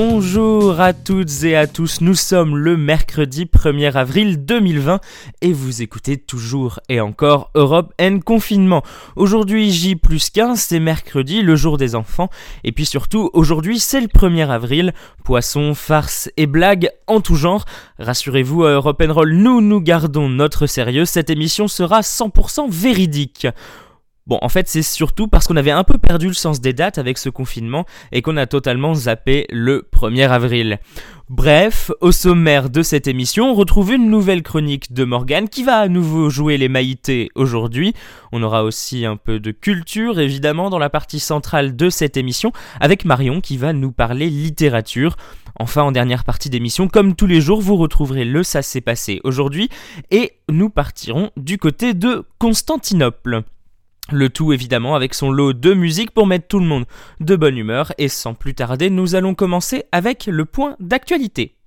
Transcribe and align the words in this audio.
Bonjour 0.00 0.80
à 0.80 0.92
toutes 0.92 1.42
et 1.42 1.56
à 1.56 1.66
tous, 1.66 2.02
nous 2.02 2.14
sommes 2.14 2.56
le 2.56 2.76
mercredi 2.76 3.46
1er 3.46 3.94
avril 3.94 4.44
2020 4.44 5.00
et 5.40 5.52
vous 5.52 5.82
écoutez 5.82 6.16
toujours 6.16 6.78
et 6.88 7.00
encore 7.00 7.50
Europe 7.56 7.92
N 7.98 8.22
confinement. 8.22 8.84
Aujourd'hui 9.16 9.72
J 9.72 9.96
plus 9.96 10.30
15, 10.30 10.60
c'est 10.60 10.78
mercredi, 10.78 11.42
le 11.42 11.56
jour 11.56 11.78
des 11.78 11.96
enfants, 11.96 12.30
et 12.62 12.70
puis 12.70 12.86
surtout 12.86 13.28
aujourd'hui 13.32 13.80
c'est 13.80 14.00
le 14.00 14.06
1er 14.06 14.48
avril, 14.48 14.94
poissons, 15.24 15.74
farces 15.74 16.30
et 16.36 16.46
blagues 16.46 16.90
en 17.08 17.20
tout 17.20 17.34
genre. 17.34 17.64
Rassurez-vous 17.98 18.66
à 18.66 18.70
Europe 18.74 19.00
N 19.00 19.10
Roll, 19.10 19.32
nous 19.32 19.60
nous 19.60 19.80
gardons 19.80 20.28
notre 20.28 20.68
sérieux, 20.68 21.06
cette 21.06 21.28
émission 21.28 21.66
sera 21.66 22.02
100% 22.02 22.70
véridique. 22.70 23.48
Bon, 24.28 24.38
en 24.42 24.50
fait, 24.50 24.68
c'est 24.68 24.82
surtout 24.82 25.26
parce 25.26 25.46
qu'on 25.46 25.56
avait 25.56 25.70
un 25.70 25.84
peu 25.84 25.96
perdu 25.96 26.26
le 26.26 26.34
sens 26.34 26.60
des 26.60 26.74
dates 26.74 26.98
avec 26.98 27.16
ce 27.16 27.30
confinement 27.30 27.86
et 28.12 28.20
qu'on 28.20 28.36
a 28.36 28.46
totalement 28.46 28.92
zappé 28.92 29.46
le 29.48 29.88
1er 29.90 30.28
avril. 30.28 30.78
Bref, 31.30 31.90
au 32.02 32.12
sommaire 32.12 32.68
de 32.68 32.82
cette 32.82 33.06
émission, 33.06 33.50
on 33.50 33.54
retrouve 33.54 33.94
une 33.94 34.10
nouvelle 34.10 34.42
chronique 34.42 34.92
de 34.92 35.04
Morgane 35.04 35.48
qui 35.48 35.64
va 35.64 35.78
à 35.78 35.88
nouveau 35.88 36.28
jouer 36.28 36.58
les 36.58 36.68
maïtés 36.68 37.30
aujourd'hui. 37.36 37.94
On 38.30 38.42
aura 38.42 38.64
aussi 38.64 39.06
un 39.06 39.16
peu 39.16 39.40
de 39.40 39.50
culture, 39.50 40.20
évidemment, 40.20 40.68
dans 40.68 40.78
la 40.78 40.90
partie 40.90 41.20
centrale 41.20 41.74
de 41.74 41.88
cette 41.88 42.18
émission, 42.18 42.52
avec 42.80 43.06
Marion 43.06 43.40
qui 43.40 43.56
va 43.56 43.72
nous 43.72 43.92
parler 43.92 44.28
littérature. 44.28 45.16
Enfin, 45.58 45.84
en 45.84 45.92
dernière 45.92 46.24
partie 46.24 46.50
d'émission, 46.50 46.86
comme 46.86 47.14
tous 47.14 47.26
les 47.26 47.40
jours, 47.40 47.62
vous 47.62 47.76
retrouverez 47.76 48.26
le 48.26 48.42
Ça 48.42 48.60
s'est 48.60 48.82
passé 48.82 49.22
aujourd'hui 49.24 49.70
et 50.10 50.32
nous 50.50 50.68
partirons 50.68 51.30
du 51.38 51.56
côté 51.56 51.94
de 51.94 52.26
Constantinople. 52.38 53.42
Le 54.10 54.30
tout 54.30 54.54
évidemment 54.54 54.94
avec 54.94 55.12
son 55.12 55.30
lot 55.30 55.52
de 55.52 55.74
musique 55.74 56.12
pour 56.12 56.26
mettre 56.26 56.48
tout 56.48 56.60
le 56.60 56.64
monde 56.64 56.86
de 57.20 57.36
bonne 57.36 57.58
humeur 57.58 57.92
et 57.98 58.08
sans 58.08 58.32
plus 58.32 58.54
tarder 58.54 58.88
nous 58.88 59.14
allons 59.14 59.34
commencer 59.34 59.84
avec 59.92 60.26
le 60.26 60.46
point 60.46 60.76
d'actualité. 60.80 61.57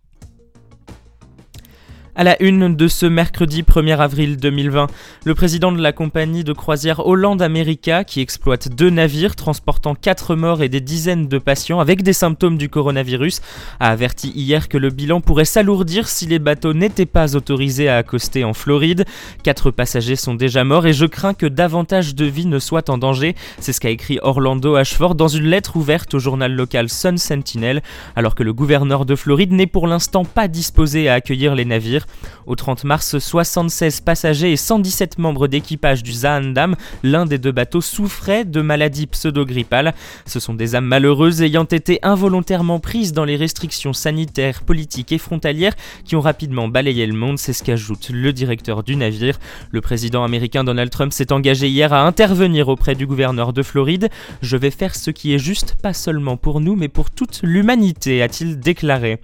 À 2.21 2.23
la 2.23 2.39
une 2.39 2.75
de 2.75 2.87
ce 2.87 3.07
mercredi 3.07 3.63
1er 3.63 3.97
avril 3.97 4.37
2020, 4.37 4.85
le 5.25 5.33
président 5.33 5.71
de 5.71 5.81
la 5.81 5.91
compagnie 5.91 6.43
de 6.43 6.53
croisière 6.53 7.07
Hollande 7.07 7.41
America, 7.41 8.03
qui 8.03 8.21
exploite 8.21 8.69
deux 8.69 8.91
navires 8.91 9.35
transportant 9.35 9.95
quatre 9.95 10.35
morts 10.35 10.61
et 10.61 10.69
des 10.69 10.81
dizaines 10.81 11.27
de 11.27 11.39
patients 11.39 11.79
avec 11.79 12.03
des 12.03 12.13
symptômes 12.13 12.59
du 12.59 12.69
coronavirus, 12.69 13.41
a 13.79 13.89
averti 13.89 14.31
hier 14.35 14.69
que 14.69 14.77
le 14.77 14.91
bilan 14.91 15.19
pourrait 15.19 15.45
s'alourdir 15.45 16.07
si 16.07 16.27
les 16.27 16.37
bateaux 16.37 16.75
n'étaient 16.75 17.07
pas 17.07 17.35
autorisés 17.35 17.89
à 17.89 17.97
accoster 17.97 18.43
en 18.43 18.53
Floride. 18.53 19.05
Quatre 19.41 19.71
passagers 19.71 20.15
sont 20.15 20.35
déjà 20.35 20.63
morts 20.63 20.85
et 20.85 20.93
je 20.93 21.07
crains 21.07 21.33
que 21.33 21.47
davantage 21.47 22.13
de 22.13 22.25
vies 22.25 22.45
ne 22.45 22.59
soient 22.59 22.91
en 22.91 22.99
danger. 22.99 23.35
C'est 23.57 23.73
ce 23.73 23.81
qu'a 23.81 23.89
écrit 23.89 24.19
Orlando 24.21 24.75
Ashford 24.75 25.15
dans 25.15 25.27
une 25.27 25.47
lettre 25.47 25.75
ouverte 25.75 26.13
au 26.13 26.19
journal 26.19 26.53
local 26.53 26.87
Sun 26.87 27.17
Sentinel, 27.17 27.81
alors 28.15 28.35
que 28.35 28.43
le 28.43 28.53
gouverneur 28.53 29.07
de 29.07 29.15
Floride 29.15 29.53
n'est 29.53 29.65
pour 29.65 29.87
l'instant 29.87 30.23
pas 30.23 30.47
disposé 30.47 31.09
à 31.09 31.15
accueillir 31.15 31.55
les 31.55 31.65
navires. 31.65 32.05
Au 32.47 32.55
30 32.55 32.83
mars, 32.83 33.19
76 33.19 34.01
passagers 34.01 34.51
et 34.51 34.57
117 34.57 35.19
membres 35.19 35.47
d'équipage 35.47 36.03
du 36.03 36.11
Zaandam, 36.11 36.75
l'un 37.03 37.25
des 37.25 37.37
deux 37.37 37.51
bateaux, 37.51 37.81
souffraient 37.81 38.45
de 38.45 38.61
maladies 38.61 39.07
pseudo-grippales. 39.07 39.93
Ce 40.25 40.39
sont 40.39 40.53
des 40.53 40.75
âmes 40.75 40.85
malheureuses 40.85 41.41
ayant 41.41 41.65
été 41.65 41.99
involontairement 42.03 42.79
prises 42.79 43.13
dans 43.13 43.25
les 43.25 43.35
restrictions 43.35 43.93
sanitaires, 43.93 44.63
politiques 44.63 45.11
et 45.11 45.17
frontalières 45.17 45.75
qui 46.03 46.15
ont 46.15 46.21
rapidement 46.21 46.67
balayé 46.67 47.05
le 47.05 47.13
monde, 47.13 47.37
c'est 47.37 47.53
ce 47.53 47.63
qu'ajoute 47.63 48.09
le 48.09 48.33
directeur 48.33 48.83
du 48.83 48.95
navire. 48.95 49.37
Le 49.71 49.81
président 49.81 50.23
américain 50.23 50.63
Donald 50.63 50.89
Trump 50.89 51.13
s'est 51.13 51.31
engagé 51.31 51.67
hier 51.67 51.93
à 51.93 52.05
intervenir 52.05 52.67
auprès 52.67 52.95
du 52.95 53.05
gouverneur 53.05 53.53
de 53.53 53.63
Floride. 53.63 54.09
Je 54.41 54.57
vais 54.57 54.71
faire 54.71 54.95
ce 54.95 55.11
qui 55.11 55.33
est 55.33 55.39
juste, 55.39 55.75
pas 55.81 55.93
seulement 55.93 56.37
pour 56.37 56.59
nous, 56.59 56.75
mais 56.75 56.87
pour 56.87 57.11
toute 57.11 57.41
l'humanité, 57.43 58.21
a-t-il 58.21 58.59
déclaré. 58.59 59.19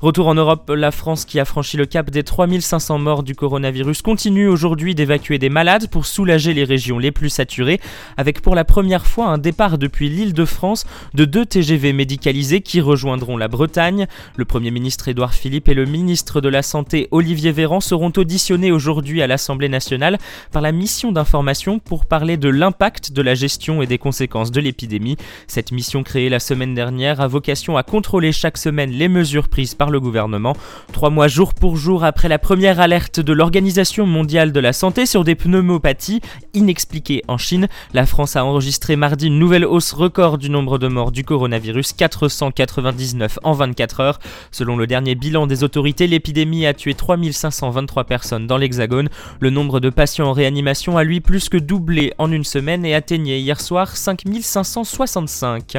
Retour 0.00 0.26
en 0.26 0.34
Europe, 0.34 0.70
la 0.74 0.90
France 0.90 1.24
qui 1.24 1.38
a 1.38 1.44
franchi 1.44 1.76
le 1.76 1.86
cap 1.86 2.10
des 2.12 2.22
3500 2.22 2.98
morts 2.98 3.22
du 3.22 3.34
coronavirus 3.34 4.02
continue 4.02 4.46
aujourd'hui 4.46 4.94
d'évacuer 4.94 5.38
des 5.38 5.48
malades 5.48 5.88
pour 5.88 6.06
soulager 6.06 6.52
les 6.52 6.62
régions 6.62 6.98
les 6.98 7.10
plus 7.10 7.30
saturées, 7.30 7.80
avec 8.16 8.42
pour 8.42 8.54
la 8.54 8.64
première 8.64 9.06
fois 9.06 9.26
un 9.26 9.38
départ 9.38 9.78
depuis 9.78 10.10
l'île 10.10 10.34
de 10.34 10.44
France 10.44 10.84
de 11.14 11.24
deux 11.24 11.46
TGV 11.46 11.92
médicalisés 11.92 12.60
qui 12.60 12.80
rejoindront 12.80 13.38
la 13.38 13.48
Bretagne. 13.48 14.06
Le 14.36 14.44
Premier 14.44 14.70
ministre 14.70 15.08
Édouard 15.08 15.32
Philippe 15.32 15.68
et 15.68 15.74
le 15.74 15.86
ministre 15.86 16.40
de 16.42 16.50
la 16.50 16.62
Santé 16.62 17.08
Olivier 17.10 17.50
Véran 17.50 17.80
seront 17.80 18.12
auditionnés 18.16 18.70
aujourd'hui 18.70 19.22
à 19.22 19.26
l'Assemblée 19.26 19.70
nationale 19.70 20.18
par 20.52 20.60
la 20.60 20.70
mission 20.70 21.12
d'information 21.12 21.78
pour 21.78 22.04
parler 22.04 22.36
de 22.36 22.50
l'impact 22.50 23.12
de 23.12 23.22
la 23.22 23.34
gestion 23.34 23.80
et 23.80 23.86
des 23.86 23.98
conséquences 23.98 24.50
de 24.50 24.60
l'épidémie. 24.60 25.16
Cette 25.46 25.72
mission 25.72 26.02
créée 26.02 26.28
la 26.28 26.40
semaine 26.40 26.74
dernière 26.74 27.22
a 27.22 27.26
vocation 27.26 27.78
à 27.78 27.82
contrôler 27.82 28.32
chaque 28.32 28.58
semaine 28.58 28.90
les 28.90 29.08
mesures 29.08 29.48
prises 29.48 29.74
par 29.74 29.88
le 29.88 29.98
gouvernement. 29.98 30.54
Trois 30.92 31.08
mois 31.08 31.28
jour 31.28 31.54
pour 31.54 31.76
jour 31.76 32.01
après 32.04 32.28
la 32.28 32.38
première 32.38 32.80
alerte 32.80 33.20
de 33.20 33.32
l'Organisation 33.32 34.06
mondiale 34.06 34.52
de 34.52 34.60
la 34.60 34.72
santé 34.72 35.06
sur 35.06 35.24
des 35.24 35.34
pneumopathies 35.34 36.20
inexpliquées 36.54 37.22
en 37.28 37.38
Chine, 37.38 37.68
la 37.94 38.06
France 38.06 38.36
a 38.36 38.44
enregistré 38.44 38.96
mardi 38.96 39.26
une 39.26 39.38
nouvelle 39.38 39.64
hausse 39.64 39.92
record 39.92 40.38
du 40.38 40.50
nombre 40.50 40.78
de 40.78 40.88
morts 40.88 41.12
du 41.12 41.24
coronavirus, 41.24 41.92
499 41.92 43.38
en 43.42 43.52
24 43.52 44.00
heures. 44.00 44.18
Selon 44.50 44.76
le 44.76 44.86
dernier 44.86 45.14
bilan 45.14 45.46
des 45.46 45.64
autorités, 45.64 46.06
l'épidémie 46.06 46.66
a 46.66 46.74
tué 46.74 46.94
3523 46.94 48.04
personnes 48.04 48.46
dans 48.46 48.58
l'Hexagone. 48.58 49.08
Le 49.40 49.50
nombre 49.50 49.80
de 49.80 49.90
patients 49.90 50.28
en 50.28 50.32
réanimation 50.32 50.96
a 50.96 51.04
lui 51.04 51.20
plus 51.20 51.48
que 51.48 51.56
doublé 51.56 52.12
en 52.18 52.30
une 52.30 52.44
semaine 52.44 52.84
et 52.84 52.94
atteignait 52.94 53.40
hier 53.40 53.60
soir 53.60 53.96
5565. 53.96 55.78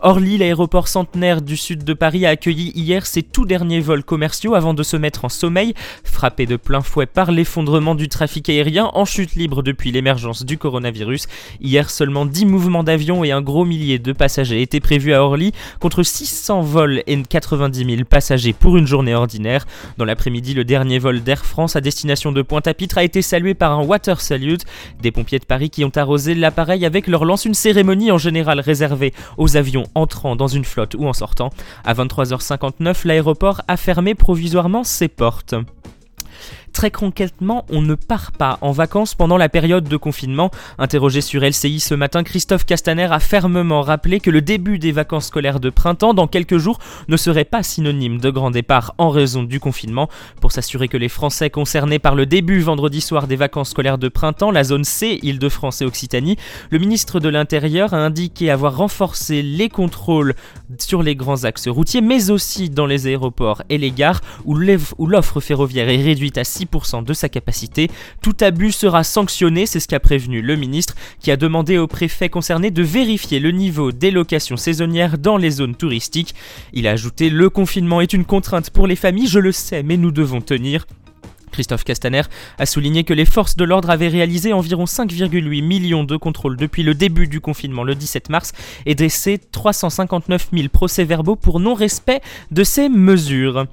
Orly, 0.00 0.36
l'aéroport 0.38 0.88
centenaire 0.88 1.40
du 1.40 1.56
sud 1.56 1.84
de 1.84 1.94
Paris, 1.94 2.26
a 2.26 2.30
accueilli 2.30 2.72
hier 2.74 3.06
ses 3.06 3.22
tout 3.22 3.46
derniers 3.46 3.80
vols 3.80 4.04
commerciaux 4.04 4.54
avant 4.54 4.74
de 4.74 4.82
se 4.82 4.96
mettre 4.96 5.24
en 5.24 5.28
sommeil, 5.28 5.74
frappé 6.04 6.44
de 6.46 6.56
plein 6.56 6.82
fouet 6.82 7.06
par 7.06 7.32
l'effondrement 7.32 7.94
du 7.94 8.08
trafic 8.08 8.48
aérien 8.48 8.90
en 8.92 9.04
chute 9.04 9.34
libre 9.34 9.62
depuis 9.62 9.92
l'émergence 9.92 10.44
du 10.44 10.58
coronavirus. 10.58 11.26
Hier, 11.60 11.88
seulement 11.88 12.26
10 12.26 12.46
mouvements 12.46 12.84
d'avions 12.84 13.24
et 13.24 13.32
un 13.32 13.40
gros 13.40 13.64
millier 13.64 13.98
de 13.98 14.12
passagers 14.12 14.60
étaient 14.60 14.80
prévus 14.80 15.14
à 15.14 15.22
Orly, 15.22 15.52
contre 15.80 16.02
600 16.02 16.60
vols 16.60 17.02
et 17.06 17.22
90 17.22 17.84
000 17.84 18.04
passagers 18.04 18.52
pour 18.52 18.76
une 18.76 18.86
journée 18.86 19.14
ordinaire. 19.14 19.66
Dans 19.96 20.04
l'après-midi, 20.04 20.54
le 20.54 20.64
dernier 20.64 20.98
vol 20.98 21.22
d'Air 21.22 21.44
France 21.44 21.76
à 21.76 21.80
destination 21.80 22.32
de 22.32 22.42
Pointe-à-Pitre 22.42 22.98
a 22.98 23.04
été 23.04 23.22
salué 23.22 23.54
par 23.54 23.72
un 23.72 23.82
water 23.82 24.20
salute. 24.20 24.64
Des 25.00 25.10
pompiers 25.10 25.38
de 25.38 25.44
Paris 25.44 25.70
qui 25.70 25.84
ont 25.84 25.92
arrosé 25.94 26.34
l'appareil 26.34 26.84
avec 26.84 27.06
leur 27.06 27.24
lance, 27.24 27.44
une 27.44 27.54
cérémonie 27.54 28.12
en 28.12 28.18
général 28.18 28.60
réservée 28.60 29.14
aux 29.38 29.56
avions 29.56 29.85
entrant 29.94 30.36
dans 30.36 30.48
une 30.48 30.64
flotte 30.64 30.94
ou 30.94 31.06
en 31.06 31.12
sortant. 31.12 31.50
À 31.84 31.94
23h59, 31.94 33.06
l'aéroport 33.06 33.62
a 33.68 33.76
fermé 33.76 34.14
provisoirement 34.14 34.84
ses 34.84 35.08
portes. 35.08 35.54
Très 36.76 36.90
concrètement, 36.90 37.64
on 37.70 37.80
ne 37.80 37.94
part 37.94 38.32
pas 38.32 38.58
en 38.60 38.70
vacances 38.70 39.14
pendant 39.14 39.38
la 39.38 39.48
période 39.48 39.88
de 39.88 39.96
confinement. 39.96 40.50
Interrogé 40.76 41.22
sur 41.22 41.42
LCI 41.42 41.80
ce 41.80 41.94
matin, 41.94 42.22
Christophe 42.22 42.66
Castaner 42.66 43.08
a 43.10 43.18
fermement 43.18 43.80
rappelé 43.80 44.20
que 44.20 44.28
le 44.28 44.42
début 44.42 44.78
des 44.78 44.92
vacances 44.92 45.28
scolaires 45.28 45.58
de 45.58 45.70
printemps 45.70 46.12
dans 46.12 46.26
quelques 46.26 46.58
jours 46.58 46.78
ne 47.08 47.16
serait 47.16 47.46
pas 47.46 47.62
synonyme 47.62 48.18
de 48.18 48.28
grand 48.28 48.50
départ 48.50 48.94
en 48.98 49.08
raison 49.08 49.42
du 49.42 49.58
confinement. 49.58 50.10
Pour 50.42 50.52
s'assurer 50.52 50.88
que 50.88 50.98
les 50.98 51.08
Français 51.08 51.48
concernés 51.48 51.98
par 51.98 52.14
le 52.14 52.26
début 52.26 52.60
vendredi 52.60 53.00
soir 53.00 53.26
des 53.26 53.36
vacances 53.36 53.70
scolaires 53.70 53.96
de 53.96 54.08
printemps, 54.08 54.50
la 54.50 54.62
zone 54.62 54.84
C, 54.84 55.18
Île-de-France 55.22 55.80
et 55.80 55.86
Occitanie, 55.86 56.36
le 56.68 56.78
ministre 56.78 57.20
de 57.20 57.30
l'Intérieur 57.30 57.94
a 57.94 58.04
indiqué 58.04 58.50
avoir 58.50 58.76
renforcé 58.76 59.40
les 59.40 59.70
contrôles 59.70 60.34
sur 60.78 61.02
les 61.02 61.16
grands 61.16 61.44
axes 61.44 61.68
routiers, 61.68 62.02
mais 62.02 62.30
aussi 62.30 62.68
dans 62.68 62.84
les 62.84 63.06
aéroports 63.06 63.62
et 63.70 63.78
les 63.78 63.92
gares 63.92 64.20
où 64.44 64.54
l'offre 64.54 65.40
ferroviaire 65.40 65.88
est 65.88 66.02
réduite 66.02 66.36
à 66.36 66.44
6 66.44 66.65
de 66.66 67.12
sa 67.14 67.28
capacité. 67.28 67.90
Tout 68.22 68.36
abus 68.40 68.72
sera 68.72 69.04
sanctionné, 69.04 69.66
c'est 69.66 69.80
ce 69.80 69.88
qu'a 69.88 70.00
prévenu 70.00 70.42
le 70.42 70.56
ministre, 70.56 70.94
qui 71.20 71.30
a 71.30 71.36
demandé 71.36 71.78
aux 71.78 71.86
préfets 71.86 72.28
concernés 72.28 72.70
de 72.70 72.82
vérifier 72.82 73.40
le 73.40 73.50
niveau 73.50 73.92
des 73.92 74.10
locations 74.10 74.56
saisonnières 74.56 75.18
dans 75.18 75.36
les 75.36 75.50
zones 75.50 75.74
touristiques. 75.74 76.34
Il 76.72 76.86
a 76.86 76.92
ajouté 76.92 77.30
Le 77.30 77.50
confinement 77.50 78.00
est 78.00 78.12
une 78.12 78.24
contrainte 78.24 78.70
pour 78.70 78.86
les 78.86 78.96
familles, 78.96 79.28
je 79.28 79.38
le 79.38 79.52
sais, 79.52 79.82
mais 79.82 79.96
nous 79.96 80.10
devons 80.10 80.40
tenir. 80.40 80.86
Christophe 81.56 81.84
Castaner 81.84 82.22
a 82.58 82.66
souligné 82.66 83.04
que 83.04 83.14
les 83.14 83.24
forces 83.24 83.56
de 83.56 83.64
l'ordre 83.64 83.88
avaient 83.88 84.08
réalisé 84.08 84.52
environ 84.52 84.84
5,8 84.84 85.64
millions 85.64 86.04
de 86.04 86.16
contrôles 86.16 86.58
depuis 86.58 86.82
le 86.82 86.94
début 86.94 87.28
du 87.28 87.40
confinement 87.40 87.82
le 87.82 87.94
17 87.94 88.28
mars 88.28 88.52
et 88.84 88.94
dressé 88.94 89.38
359 89.52 90.48
000 90.52 90.68
procès-verbaux 90.68 91.36
pour 91.36 91.58
non-respect 91.60 92.20
de 92.50 92.62
ces 92.62 92.90
mesures. 92.90 93.66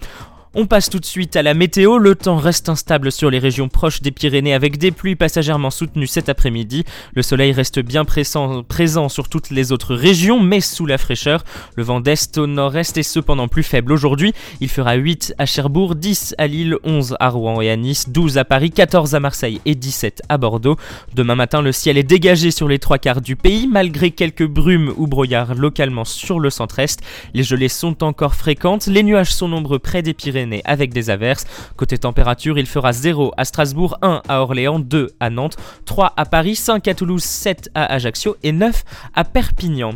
On 0.55 0.67
passe 0.67 0.91
tout 0.91 0.99
de 0.99 1.05
suite 1.05 1.35
à 1.35 1.41
la 1.41 1.55
météo. 1.55 1.97
Le 1.97 2.13
temps 2.13 2.35
reste 2.35 2.69
instable 2.69 3.11
sur 3.11 3.31
les 3.31 3.39
régions 3.39 3.69
proches 3.69 4.03
des 4.03 4.11
Pyrénées 4.11 4.53
avec 4.53 4.77
des 4.77 4.91
pluies 4.91 5.15
passagèrement 5.15 5.71
soutenues 5.71 6.05
cet 6.05 6.29
après-midi. 6.29 6.83
Le 7.15 7.23
soleil 7.23 7.51
reste 7.53 7.79
bien 7.79 8.05
présent 8.05 9.09
sur 9.09 9.29
toutes 9.29 9.49
les 9.49 9.71
autres 9.71 9.95
régions, 9.95 10.39
mais 10.39 10.61
sous 10.61 10.85
la 10.85 10.99
fraîcheur. 10.99 11.43
Le 11.75 11.81
vent 11.81 12.01
d'est 12.01 12.37
au 12.37 12.45
nord-est 12.45 12.95
est 12.99 13.01
cependant 13.01 13.47
plus 13.47 13.63
faible 13.63 13.91
aujourd'hui. 13.91 14.31
Il 14.61 14.69
fera 14.69 14.93
8 14.93 15.33
à 15.39 15.47
Cherbourg, 15.47 15.95
10 15.95 16.35
à 16.37 16.45
Lille, 16.45 16.77
11 16.83 17.15
à 17.19 17.29
Rouen 17.29 17.59
et 17.59 17.71
à 17.71 17.75
Nice, 17.75 18.09
12 18.09 18.37
à 18.37 18.45
Paris, 18.45 18.69
14 18.69 19.15
à 19.15 19.19
Marseille 19.19 19.59
et 19.65 19.73
17 19.73 20.21
à 20.29 20.37
Bordeaux. 20.37 20.77
Demain 21.15 21.33
matin, 21.33 21.63
le 21.63 21.71
ciel 21.71 21.97
est 21.97 22.03
dégagé 22.03 22.51
sur 22.51 22.67
les 22.67 22.77
trois 22.77 22.99
quarts 22.99 23.21
du 23.21 23.35
pays, 23.35 23.65
malgré 23.65 24.11
quelques 24.11 24.45
brumes 24.45 24.93
ou 24.97 25.07
brouillards 25.07 25.55
localement 25.55 26.05
sur 26.05 26.39
le 26.39 26.51
centre-est. 26.51 26.99
Les 27.33 27.41
gelées 27.41 27.69
sont 27.69 28.03
encore 28.03 28.35
fréquentes, 28.35 28.85
les 28.85 29.01
nuages 29.01 29.33
sont 29.33 29.47
nombreux 29.47 29.79
près 29.79 30.03
des 30.03 30.13
Pyrénées 30.13 30.42
avec 30.65 30.93
des 30.93 31.09
averses. 31.09 31.45
Côté 31.75 31.97
température, 31.97 32.57
il 32.57 32.65
fera 32.65 32.93
0 32.93 33.33
à 33.37 33.45
Strasbourg, 33.45 33.97
1 34.01 34.21
à 34.27 34.41
Orléans, 34.41 34.79
2 34.79 35.11
à 35.19 35.29
Nantes, 35.29 35.57
3 35.85 36.13
à 36.15 36.25
Paris, 36.25 36.55
5 36.55 36.87
à 36.87 36.93
Toulouse, 36.93 37.23
7 37.23 37.69
à 37.75 37.85
Ajaccio 37.93 38.35
et 38.43 38.51
9 38.51 38.83
à 39.13 39.23
Perpignan. 39.23 39.93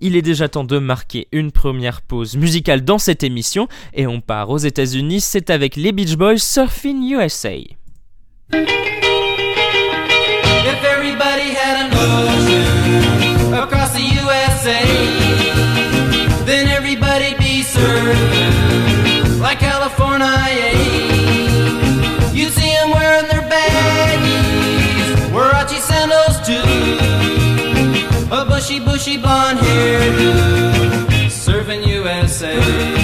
Il 0.00 0.16
est 0.16 0.22
déjà 0.22 0.48
temps 0.48 0.64
de 0.64 0.78
marquer 0.78 1.28
une 1.30 1.52
première 1.52 2.02
pause 2.02 2.36
musicale 2.36 2.84
dans 2.84 2.98
cette 2.98 3.22
émission 3.22 3.68
et 3.94 4.08
on 4.08 4.20
part 4.20 4.50
aux 4.50 4.58
États-Unis, 4.58 5.20
c'est 5.20 5.48
avec 5.48 5.76
les 5.76 5.92
Beach 5.92 6.16
Boys 6.16 6.38
Surfing 6.38 7.08
USA. 7.14 7.50
USA. 32.42 33.01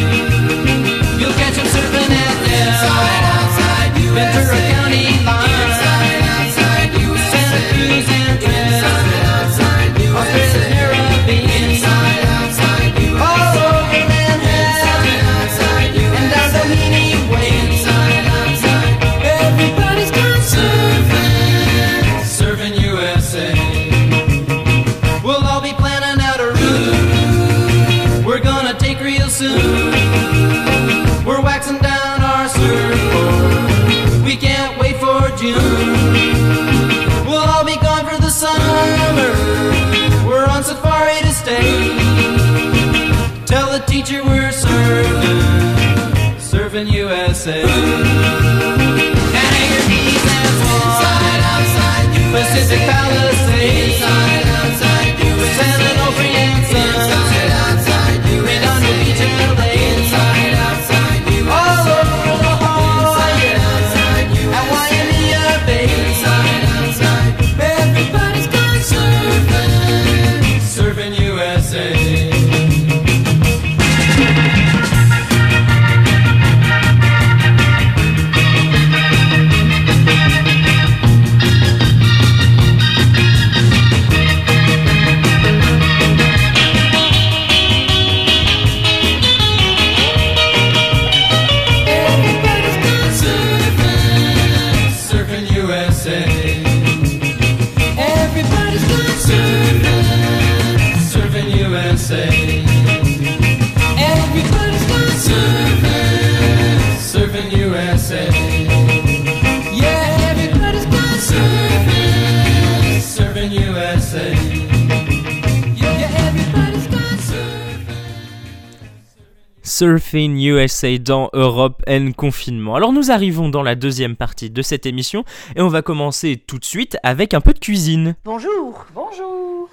Surfing 119.78 120.36
USA 120.40 120.98
dans 120.98 121.30
Europe 121.34 121.84
and 121.88 122.10
Confinement. 122.16 122.74
Alors 122.74 122.92
nous 122.92 123.12
arrivons 123.12 123.48
dans 123.48 123.62
la 123.62 123.76
deuxième 123.76 124.16
partie 124.16 124.50
de 124.50 124.60
cette 124.60 124.86
émission 124.86 125.24
et 125.54 125.60
on 125.60 125.68
va 125.68 125.82
commencer 125.82 126.42
tout 126.44 126.58
de 126.58 126.64
suite 126.64 126.96
avec 127.04 127.32
un 127.32 127.40
peu 127.40 127.52
de 127.52 127.60
cuisine. 127.60 128.16
Bonjour. 128.24 128.86
Bonjour. 128.92 129.68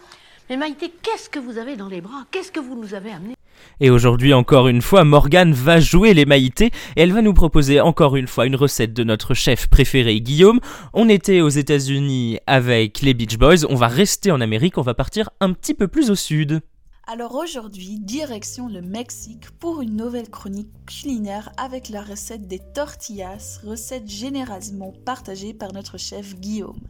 Mais 0.47 0.57
Maïté, 0.57 0.93
qu'est-ce 1.01 1.27
que 1.27 1.39
vous 1.39 1.57
avez 1.57 1.75
dans 1.75 1.87
les 1.87 2.01
bras? 2.01 2.25
Qu'est-ce 2.29 2.51
que 2.51 2.59
vous 2.59 2.79
nous 2.79 2.93
avez 2.93 3.09
amené? 3.09 3.33
Et 3.79 3.89
aujourd'hui 3.89 4.31
encore 4.31 4.67
une 4.67 4.83
fois, 4.83 5.03
Morgane 5.03 5.53
va 5.53 5.79
jouer 5.79 6.13
les 6.13 6.25
maïtés 6.25 6.67
et 6.95 7.01
elle 7.01 7.13
va 7.13 7.23
nous 7.23 7.33
proposer 7.33 7.81
encore 7.81 8.15
une 8.15 8.27
fois 8.27 8.45
une 8.45 8.55
recette 8.55 8.93
de 8.93 9.03
notre 9.03 9.33
chef 9.33 9.67
préféré 9.67 10.21
Guillaume. 10.21 10.59
On 10.93 11.09
était 11.09 11.41
aux 11.41 11.49
États-Unis 11.49 12.37
avec 12.45 13.01
les 13.01 13.15
Beach 13.15 13.39
Boys, 13.39 13.65
on 13.69 13.75
va 13.75 13.87
rester 13.87 14.31
en 14.31 14.39
Amérique, 14.39 14.77
on 14.77 14.83
va 14.83 14.93
partir 14.93 15.31
un 15.39 15.51
petit 15.51 15.73
peu 15.73 15.87
plus 15.87 16.11
au 16.11 16.15
sud. 16.15 16.61
Alors 17.07 17.33
aujourd'hui, 17.35 17.99
direction 17.99 18.67
le 18.67 18.81
Mexique 18.81 19.49
pour 19.59 19.81
une 19.81 19.95
nouvelle 19.95 20.29
chronique 20.29 20.71
culinaire 20.85 21.51
avec 21.57 21.89
la 21.89 22.03
recette 22.03 22.47
des 22.47 22.59
tortillas, 22.75 23.61
recette 23.65 24.07
généreusement 24.07 24.93
partagée 25.05 25.55
par 25.55 25.73
notre 25.73 25.97
chef 25.97 26.35
Guillaume. 26.35 26.81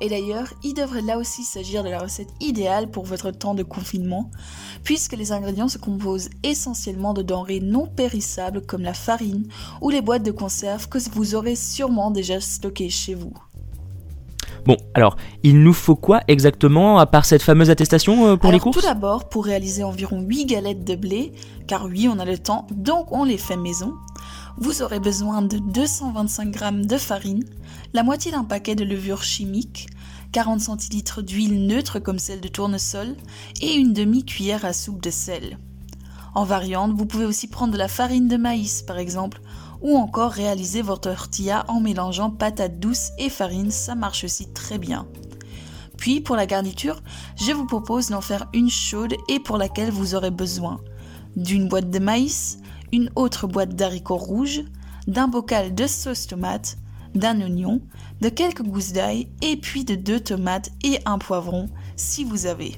Et 0.00 0.08
d'ailleurs, 0.08 0.52
il 0.62 0.74
devrait 0.74 1.02
là 1.02 1.18
aussi 1.18 1.44
s'agir 1.44 1.84
de 1.84 1.88
la 1.88 1.98
recette 1.98 2.32
idéale 2.40 2.90
pour 2.90 3.04
votre 3.04 3.30
temps 3.30 3.54
de 3.54 3.62
confinement, 3.62 4.30
puisque 4.82 5.16
les 5.16 5.32
ingrédients 5.32 5.68
se 5.68 5.78
composent 5.78 6.30
essentiellement 6.42 7.14
de 7.14 7.22
denrées 7.22 7.60
non 7.60 7.86
périssables 7.86 8.64
comme 8.66 8.82
la 8.82 8.94
farine 8.94 9.48
ou 9.80 9.90
les 9.90 10.02
boîtes 10.02 10.24
de 10.24 10.30
conserve 10.30 10.88
que 10.88 10.98
vous 11.10 11.34
aurez 11.34 11.56
sûrement 11.56 12.10
déjà 12.10 12.40
stockées 12.40 12.90
chez 12.90 13.14
vous. 13.14 13.32
Bon, 14.66 14.76
alors, 14.94 15.16
il 15.42 15.62
nous 15.62 15.74
faut 15.74 15.94
quoi 15.94 16.22
exactement 16.26 16.98
à 16.98 17.04
part 17.04 17.26
cette 17.26 17.42
fameuse 17.42 17.68
attestation 17.68 18.28
euh, 18.28 18.36
pour 18.36 18.50
les 18.50 18.58
courses 18.58 18.78
Tout 18.78 18.82
d'abord, 18.82 19.28
pour 19.28 19.44
réaliser 19.44 19.84
environ 19.84 20.22
8 20.22 20.46
galettes 20.46 20.84
de 20.84 20.94
blé, 20.96 21.32
car 21.66 21.84
oui, 21.84 22.08
on 22.10 22.18
a 22.18 22.24
le 22.24 22.38
temps, 22.38 22.66
donc 22.70 23.12
on 23.12 23.24
les 23.24 23.36
fait 23.36 23.56
maison, 23.56 23.94
vous 24.56 24.82
aurez 24.82 25.00
besoin 25.00 25.42
de 25.42 25.58
225 25.58 26.56
g 26.56 26.70
de 26.86 26.96
farine, 26.96 27.44
la 27.92 28.02
moitié 28.02 28.30
d'un 28.30 28.44
paquet 28.44 28.74
de 28.74 28.84
levure 28.84 29.22
chimique, 29.22 29.88
40 30.32 30.60
centilitres 30.60 31.22
d'huile 31.22 31.66
neutre 31.66 31.98
comme 31.98 32.18
celle 32.18 32.40
de 32.40 32.48
tournesol 32.48 33.16
et 33.60 33.74
une 33.74 33.92
demi-cuillère 33.92 34.64
à 34.64 34.72
soupe 34.72 35.02
de 35.02 35.10
sel. 35.10 35.58
En 36.34 36.44
variante, 36.44 36.92
vous 36.92 37.06
pouvez 37.06 37.24
aussi 37.24 37.46
prendre 37.46 37.72
de 37.72 37.78
la 37.78 37.88
farine 37.88 38.28
de 38.28 38.36
maïs 38.36 38.82
par 38.82 38.98
exemple, 38.98 39.40
ou 39.82 39.96
encore 39.96 40.32
réaliser 40.32 40.82
votre 40.82 41.10
tortilla 41.10 41.64
en 41.68 41.80
mélangeant 41.80 42.30
patates 42.30 42.78
douces 42.78 43.10
et 43.18 43.30
farine, 43.30 43.70
ça 43.70 43.94
marche 43.94 44.24
aussi 44.24 44.52
très 44.52 44.78
bien. 44.78 45.06
Puis 45.96 46.20
pour 46.20 46.36
la 46.36 46.46
garniture, 46.46 47.02
je 47.36 47.52
vous 47.52 47.66
propose 47.66 48.08
d'en 48.08 48.20
faire 48.20 48.46
une 48.52 48.70
chaude 48.70 49.14
et 49.28 49.40
pour 49.40 49.58
laquelle 49.58 49.90
vous 49.90 50.14
aurez 50.14 50.30
besoin 50.30 50.80
d'une 51.36 51.68
boîte 51.68 51.90
de 51.90 51.98
maïs, 51.98 52.58
une 52.94 53.10
autre 53.16 53.48
boîte 53.48 53.74
d'haricots 53.74 54.16
rouges, 54.16 54.62
d'un 55.08 55.26
bocal 55.26 55.74
de 55.74 55.86
sauce 55.86 56.28
tomate, 56.28 56.76
d'un 57.14 57.40
oignon, 57.40 57.80
de 58.20 58.28
quelques 58.28 58.62
gousses 58.62 58.92
d'ail 58.92 59.28
et 59.42 59.56
puis 59.56 59.84
de 59.84 59.96
deux 59.96 60.20
tomates 60.20 60.70
et 60.84 60.98
un 61.04 61.18
poivron 61.18 61.68
si 61.96 62.22
vous 62.22 62.46
avez. 62.46 62.76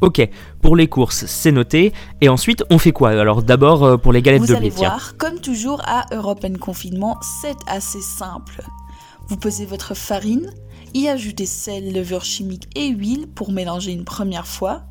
Ok, 0.00 0.26
pour 0.62 0.76
les 0.76 0.86
courses, 0.86 1.26
c'est 1.26 1.52
noté. 1.52 1.92
Et 2.20 2.28
ensuite, 2.28 2.64
on 2.70 2.78
fait 2.78 2.92
quoi? 2.92 3.10
Alors 3.10 3.42
d'abord 3.42 3.84
euh, 3.84 3.96
pour 3.98 4.12
les 4.12 4.22
galettes 4.22 4.42
Vous 4.42 4.46
de 4.46 4.54
allez 4.54 4.70
blé. 4.70 4.78
tiens. 4.78 4.88
voir, 4.90 5.16
comme 5.18 5.40
toujours 5.40 5.82
à 5.84 6.06
Europe 6.12 6.46
Confinement, 6.58 7.18
c'est 7.42 7.58
assez 7.66 8.00
simple. 8.00 8.62
Vous 9.28 9.36
pesez 9.36 9.66
votre 9.66 9.94
farine, 9.94 10.50
y 10.94 11.08
ajoutez 11.08 11.44
sel, 11.44 11.92
levure 11.92 12.24
chimique 12.24 12.68
et 12.76 12.88
huile 12.88 13.26
pour 13.26 13.52
mélanger 13.52 13.92
une 13.92 14.04
première 14.04 14.46
fois. 14.46 14.84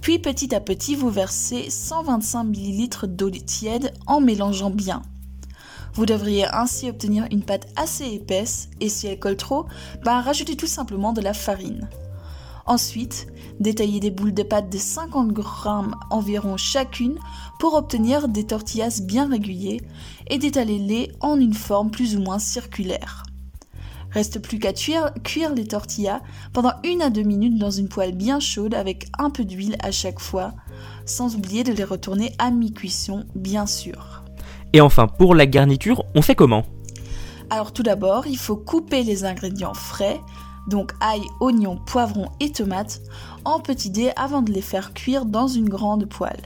Puis 0.00 0.18
petit 0.18 0.54
à 0.54 0.60
petit, 0.60 0.94
vous 0.94 1.10
versez 1.10 1.70
125 1.70 2.44
ml 2.44 3.06
d'eau 3.08 3.30
tiède 3.30 3.92
en 4.06 4.20
mélangeant 4.20 4.70
bien. 4.70 5.02
Vous 5.94 6.06
devriez 6.06 6.46
ainsi 6.46 6.88
obtenir 6.88 7.26
une 7.30 7.42
pâte 7.42 7.68
assez 7.76 8.06
épaisse 8.06 8.68
et 8.80 8.88
si 8.88 9.06
elle 9.06 9.18
colle 9.18 9.36
trop, 9.36 9.66
ben 10.04 10.20
rajoutez 10.20 10.56
tout 10.56 10.66
simplement 10.66 11.12
de 11.12 11.20
la 11.20 11.34
farine. 11.34 11.88
Ensuite, 12.66 13.26
détaillez 13.60 13.98
des 13.98 14.10
boules 14.10 14.34
de 14.34 14.42
pâte 14.42 14.70
de 14.70 14.78
50 14.78 15.32
grammes 15.32 15.96
environ 16.10 16.56
chacune 16.56 17.18
pour 17.58 17.74
obtenir 17.74 18.28
des 18.28 18.44
tortillas 18.44 19.00
bien 19.02 19.28
réguliers 19.28 19.80
et 20.28 20.38
d'étaler-les 20.38 21.12
en 21.20 21.40
une 21.40 21.54
forme 21.54 21.90
plus 21.90 22.16
ou 22.16 22.20
moins 22.20 22.38
circulaire. 22.38 23.24
Reste 24.18 24.40
plus 24.40 24.58
qu'à 24.58 24.72
cuire, 24.72 25.12
cuire 25.22 25.54
les 25.54 25.68
tortillas 25.68 26.20
pendant 26.52 26.72
une 26.82 27.02
à 27.02 27.08
deux 27.08 27.22
minutes 27.22 27.56
dans 27.56 27.70
une 27.70 27.86
poêle 27.86 28.16
bien 28.16 28.40
chaude 28.40 28.74
avec 28.74 29.06
un 29.16 29.30
peu 29.30 29.44
d'huile 29.44 29.76
à 29.80 29.92
chaque 29.92 30.18
fois, 30.18 30.54
sans 31.06 31.36
oublier 31.36 31.62
de 31.62 31.72
les 31.72 31.84
retourner 31.84 32.32
à 32.40 32.50
mi-cuisson 32.50 33.26
bien 33.36 33.64
sûr. 33.64 34.24
Et 34.72 34.80
enfin, 34.80 35.06
pour 35.06 35.36
la 35.36 35.46
garniture, 35.46 36.04
on 36.16 36.22
fait 36.22 36.34
comment? 36.34 36.64
Alors 37.48 37.72
tout 37.72 37.84
d'abord, 37.84 38.26
il 38.26 38.38
faut 38.38 38.56
couper 38.56 39.04
les 39.04 39.24
ingrédients 39.24 39.72
frais, 39.72 40.20
donc 40.68 40.94
ail, 41.00 41.22
oignons, 41.38 41.78
poivrons 41.86 42.32
et 42.40 42.50
tomates, 42.50 43.00
en 43.44 43.60
petits 43.60 43.90
dés 43.90 44.10
avant 44.16 44.42
de 44.42 44.50
les 44.50 44.62
faire 44.62 44.94
cuire 44.94 45.26
dans 45.26 45.46
une 45.46 45.68
grande 45.68 46.06
poêle. 46.06 46.42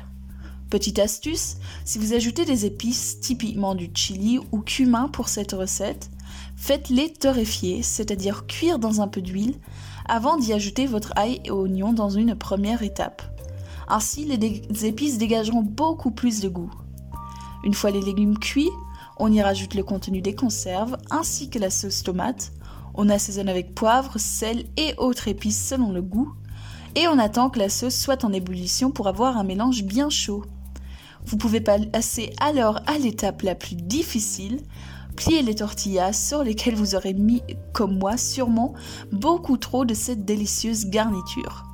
Petite 0.69 0.99
astuce, 0.99 1.57
si 1.87 1.99
vous 1.99 2.13
ajoutez 2.13 2.45
des 2.45 2.67
épices, 2.67 3.19
typiquement 3.21 3.75
du 3.75 3.91
chili 3.95 4.41
ou 4.53 4.59
cumin 4.59 5.09
pour 5.09 5.29
cette 5.29 5.53
recette, 5.53 6.11
faites-les 6.63 7.13
torréfier, 7.13 7.83
c'est-à-dire 7.83 8.47
cuire 8.47 8.79
dans 8.79 9.01
un 9.01 9.09
peu 9.09 9.21
d'huile, 9.21 9.57
avant 10.07 10.37
d'y 10.37 10.53
ajouter 10.53 10.87
votre 10.87 11.13
ail 11.17 11.41
et 11.45 11.51
oignon 11.51 11.93
dans 11.93 12.09
une 12.09 12.37
première 12.37 12.85
étape. 12.85 13.21
Ainsi, 13.89 14.25
les 14.27 14.87
épices 14.87 15.19
dégageront 15.19 15.63
beaucoup 15.63 16.13
plus 16.13 16.41
de 16.41 16.49
goût. 16.49 16.71
Une 17.65 17.75
fois 17.75 17.91
les 17.91 18.01
légumes 18.01 18.39
cuits, 18.39 18.71
on 19.17 19.33
y 19.33 19.43
rajoute 19.43 19.75
le 19.75 19.83
contenu 19.83 20.23
des 20.23 20.37
conserves 20.37 20.97
ainsi 21.11 21.51
que 21.51 21.59
la 21.59 21.69
sauce 21.69 22.05
tomate. 22.05 22.53
On 22.95 23.09
assaisonne 23.09 23.49
avec 23.49 23.75
poivre, 23.75 24.19
sel 24.19 24.67
et 24.77 24.95
autres 24.99 25.27
épices 25.27 25.67
selon 25.67 25.91
le 25.91 26.01
goût. 26.01 26.33
Et 26.95 27.09
on 27.09 27.19
attend 27.19 27.51
que 27.51 27.59
la 27.59 27.71
sauce 27.71 27.97
soit 27.97 28.25
en 28.25 28.33
ébullition 28.33 28.93
pour 28.93 29.09
avoir 29.09 29.37
un 29.37 29.45
mélange 29.45 29.83
bien 29.83 30.11
chaud. 30.11 30.45
Vous 31.27 31.37
pouvez 31.37 31.61
passer 31.61 32.33
alors 32.41 32.79
à 32.87 32.99
l'étape 32.99 33.43
la 33.43 33.57
plus 33.57 33.75
difficile, 33.75 34.61
plier 35.17 35.43
les 35.43 35.57
tortillas 35.57 36.13
sur 36.13 36.43
lesquelles 36.43 36.75
vous 36.75 36.95
aurez 36.95 37.15
mis, 37.15 37.43
comme 37.73 37.99
moi 37.99 38.17
sûrement, 38.17 38.75
beaucoup 39.11 39.57
trop 39.57 39.85
de 39.85 39.95
cette 39.95 40.25
délicieuse 40.25 40.87
garniture. 40.87 41.65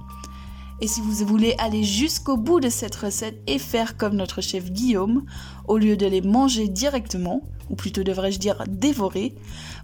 Et 0.80 0.86
si 0.86 1.00
vous 1.00 1.12
voulez 1.26 1.54
aller 1.58 1.82
jusqu'au 1.82 2.36
bout 2.36 2.60
de 2.60 2.68
cette 2.68 2.94
recette 2.94 3.42
et 3.48 3.58
faire 3.58 3.96
comme 3.96 4.14
notre 4.14 4.40
chef 4.40 4.70
Guillaume, 4.70 5.24
au 5.66 5.76
lieu 5.76 5.96
de 5.96 6.06
les 6.06 6.20
manger 6.20 6.68
directement, 6.68 7.42
ou 7.68 7.74
plutôt 7.74 8.04
devrais-je 8.04 8.38
dire 8.38 8.62
dévorer, 8.68 9.34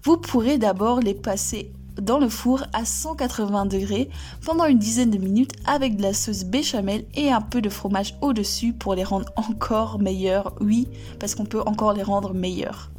vous 0.04 0.16
pourrez 0.16 0.56
d'abord 0.56 1.00
les 1.00 1.14
passer 1.14 1.72
dans 2.00 2.18
le 2.18 2.28
four 2.28 2.64
à 2.72 2.84
180 2.84 3.66
degrés 3.66 4.08
pendant 4.44 4.66
une 4.66 4.78
dizaine 4.78 5.10
de 5.10 5.18
minutes 5.18 5.52
avec 5.64 5.96
de 5.96 6.02
la 6.02 6.12
sauce 6.12 6.44
béchamel 6.44 7.04
et 7.14 7.30
un 7.30 7.40
peu 7.40 7.60
de 7.60 7.68
fromage 7.68 8.14
au-dessus 8.20 8.72
pour 8.72 8.94
les 8.94 9.04
rendre 9.04 9.30
encore 9.36 9.98
meilleurs. 9.98 10.54
Oui, 10.60 10.88
parce 11.18 11.34
qu'on 11.34 11.44
peut 11.44 11.62
encore 11.66 11.92
les 11.92 12.02
rendre 12.02 12.34
meilleurs. 12.34 12.90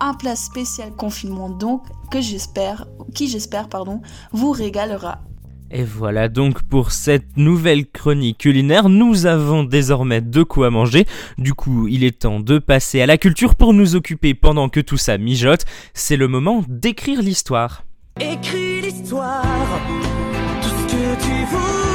Un 0.00 0.14
plat 0.14 0.36
spécial 0.36 0.92
confinement 0.92 1.48
donc 1.48 1.82
que 2.10 2.20
j'espère, 2.20 2.86
qui 3.14 3.28
j'espère 3.28 3.68
pardon, 3.68 4.00
vous 4.32 4.50
régalera. 4.50 5.20
Et 5.70 5.82
voilà 5.82 6.28
donc 6.28 6.62
pour 6.62 6.92
cette 6.92 7.36
nouvelle 7.36 7.86
chronique 7.86 8.38
culinaire, 8.38 8.88
nous 8.88 9.26
avons 9.26 9.64
désormais 9.64 10.20
de 10.20 10.42
quoi 10.42 10.70
manger. 10.70 11.06
Du 11.38 11.54
coup, 11.54 11.88
il 11.88 12.04
est 12.04 12.20
temps 12.20 12.38
de 12.38 12.58
passer 12.58 13.00
à 13.00 13.06
la 13.06 13.18
culture 13.18 13.56
pour 13.56 13.74
nous 13.74 13.96
occuper 13.96 14.34
pendant 14.34 14.68
que 14.68 14.80
tout 14.80 14.98
ça 14.98 15.18
mijote. 15.18 15.64
C'est 15.92 16.16
le 16.16 16.28
moment 16.28 16.64
d'écrire 16.68 17.22
l'histoire. 17.22 17.84
Écris 18.20 18.82
l'histoire, 18.82 19.42
tout 20.62 20.68
ce 20.68 20.94
que 20.94 21.22
tu 21.24 21.44
voudras 21.46 21.93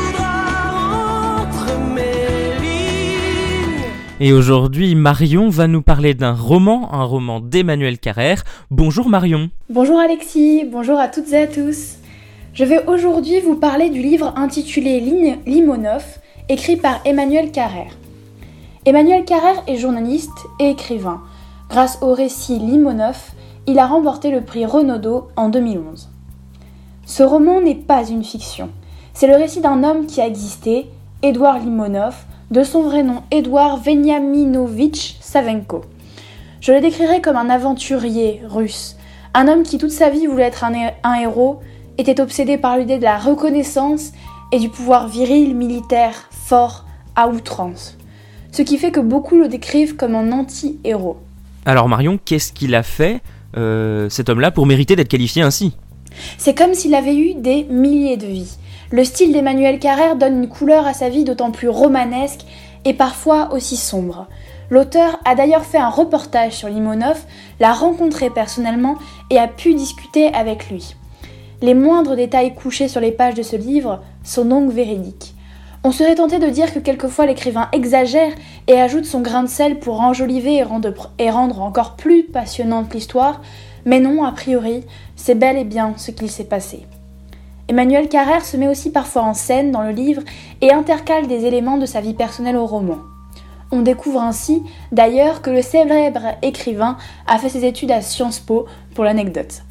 Et 4.21 4.33
aujourd'hui, 4.33 4.95
Marion 4.95 5.47
va 5.47 5.67
nous 5.67 5.81
parler 5.81 6.13
d'un 6.13 6.33
roman, 6.33 6.93
un 6.93 7.05
roman 7.05 7.39
d'Emmanuel 7.39 7.97
Carrère. 7.97 8.43
Bonjour 8.69 9.07
Marion. 9.07 9.49
Bonjour 9.69 9.97
Alexis, 9.97 10.65
bonjour 10.69 10.99
à 10.99 11.07
toutes 11.07 11.31
et 11.31 11.43
à 11.43 11.47
tous. 11.47 11.99
Je 12.53 12.65
vais 12.65 12.85
aujourd'hui 12.87 13.39
vous 13.39 13.55
parler 13.55 13.89
du 13.89 14.01
livre 14.01 14.33
intitulé 14.35 14.99
Limonov, 15.45 16.03
écrit 16.49 16.75
par 16.75 16.99
Emmanuel 17.05 17.49
Carrère. 17.51 17.93
Emmanuel 18.85 19.23
Carrère 19.23 19.63
est 19.67 19.77
journaliste 19.77 20.47
et 20.59 20.71
écrivain. 20.71 21.21
Grâce 21.69 21.97
au 22.01 22.13
récit 22.13 22.59
Limonov, 22.59 23.31
il 23.67 23.79
a 23.79 23.87
remporté 23.87 24.31
le 24.31 24.41
prix 24.41 24.65
Renaudot 24.65 25.29
en 25.37 25.47
2011. 25.47 26.09
Ce 27.05 27.23
roman 27.23 27.61
n'est 27.61 27.73
pas 27.73 28.05
une 28.05 28.25
fiction. 28.25 28.69
C'est 29.13 29.27
le 29.27 29.37
récit 29.37 29.61
d'un 29.61 29.81
homme 29.85 30.07
qui 30.07 30.19
a 30.19 30.27
existé, 30.27 30.87
Édouard 31.23 31.59
Limonov, 31.59 32.15
de 32.51 32.63
son 32.63 32.83
vrai 32.83 33.03
nom 33.03 33.23
Édouard 33.31 33.77
Veniaminovitch 33.77 35.17
Savenko. 35.21 35.81
Je 36.61 36.71
le 36.71 36.81
décrirai 36.81 37.21
comme 37.21 37.37
un 37.37 37.49
aventurier 37.49 38.41
russe, 38.49 38.95
un 39.33 39.47
homme 39.47 39.63
qui 39.63 39.77
toute 39.77 39.91
sa 39.91 40.09
vie 40.09 40.25
voulait 40.27 40.43
être 40.43 40.63
un, 40.63 40.73
hé- 40.73 40.93
un 41.03 41.13
héros, 41.15 41.59
était 41.97 42.21
obsédé 42.21 42.57
par 42.57 42.77
l'idée 42.77 42.97
de 42.97 43.03
la 43.03 43.17
reconnaissance 43.17 44.11
et 44.51 44.59
du 44.59 44.69
pouvoir 44.69 45.07
viril, 45.07 45.55
militaire, 45.55 46.29
fort, 46.31 46.85
à 47.15 47.27
outrance. 47.27 47.97
Ce 48.51 48.61
qui 48.61 48.77
fait 48.77 48.91
que 48.91 48.99
beaucoup 48.99 49.37
le 49.37 49.47
décrivent 49.47 49.95
comme 49.95 50.15
un 50.15 50.31
anti-héros. 50.31 51.17
Alors 51.65 51.87
Marion, 51.87 52.17
qu'est-ce 52.23 52.51
qu'il 52.51 52.73
a 52.73 52.83
fait, 52.83 53.21
euh, 53.57 54.09
cet 54.09 54.29
homme-là, 54.29 54.49
pour 54.51 54.65
mériter 54.65 54.95
d'être 54.95 55.09
qualifié 55.09 55.43
ainsi? 55.43 55.73
C'est 56.37 56.57
comme 56.57 56.73
s'il 56.73 56.95
avait 56.95 57.15
eu 57.15 57.35
des 57.35 57.65
milliers 57.65 58.17
de 58.17 58.25
vies. 58.25 58.57
Le 58.91 59.03
style 59.03 59.33
d'Emmanuel 59.33 59.77
Carrère 59.77 60.15
donne 60.15 60.43
une 60.43 60.49
couleur 60.49 60.87
à 60.87 60.93
sa 60.93 61.09
vie 61.09 61.23
d'autant 61.23 61.51
plus 61.51 61.69
romanesque 61.69 62.41
et 62.85 62.95
parfois 62.95 63.53
aussi 63.53 63.77
sombre. 63.77 64.27
L'auteur 64.71 65.19
a 65.25 65.35
d'ailleurs 65.35 65.65
fait 65.65 65.77
un 65.77 65.89
reportage 65.89 66.53
sur 66.53 66.69
Limonov, 66.69 67.23
l'a 67.59 67.71
rencontré 67.73 68.31
personnellement 68.31 68.95
et 69.29 69.37
a 69.37 69.47
pu 69.47 69.75
discuter 69.75 70.33
avec 70.33 70.71
lui. 70.71 70.95
Les 71.61 71.75
moindres 71.75 72.15
détails 72.15 72.55
couchés 72.55 72.87
sur 72.87 72.99
les 72.99 73.11
pages 73.11 73.35
de 73.35 73.43
ce 73.43 73.55
livre 73.55 74.01
sont 74.23 74.45
donc 74.45 74.71
véridiques. 74.71 75.35
On 75.83 75.91
serait 75.91 76.15
tenté 76.15 76.39
de 76.39 76.49
dire 76.49 76.73
que 76.73 76.79
quelquefois 76.79 77.27
l'écrivain 77.27 77.69
exagère 77.71 78.33
et 78.67 78.81
ajoute 78.81 79.05
son 79.05 79.21
grain 79.21 79.43
de 79.43 79.49
sel 79.49 79.79
pour 79.79 80.01
enjoliver 80.01 80.55
et 81.19 81.29
rendre, 81.29 81.61
encore 81.61 81.95
plus 81.95 82.23
passionnante 82.23 82.93
l'histoire, 82.93 83.41
mais 83.85 83.99
non, 83.99 84.23
a 84.23 84.31
priori, 84.31 84.83
c'est 85.15 85.35
bel 85.35 85.57
et 85.57 85.63
bien 85.63 85.93
ce 85.95 86.09
qu'il 86.09 86.29
s'est 86.29 86.43
passé. 86.43 86.85
Emmanuel 87.69 88.09
Carrère 88.09 88.45
se 88.45 88.57
met 88.57 88.67
aussi 88.67 88.91
parfois 88.91 89.21
en 89.21 89.35
scène 89.35 89.71
dans 89.71 89.83
le 89.83 89.91
livre 89.91 90.23
et 90.61 90.73
intercale 90.73 91.27
des 91.27 91.45
éléments 91.45 91.77
de 91.77 91.85
sa 91.85 92.01
vie 92.01 92.15
personnelle 92.15 92.57
au 92.57 92.65
roman. 92.65 92.97
On 93.71 93.83
découvre 93.83 94.23
ainsi 94.23 94.63
d'ailleurs 94.91 95.43
que 95.43 95.51
le 95.51 95.61
célèbre 95.61 96.35
écrivain 96.41 96.97
a 97.27 97.37
fait 97.37 97.49
ses 97.49 97.65
études 97.65 97.91
à 97.91 98.01
Sciences 98.01 98.39
Po 98.39 98.65
pour 98.95 99.03
l'anecdote. 99.03 99.61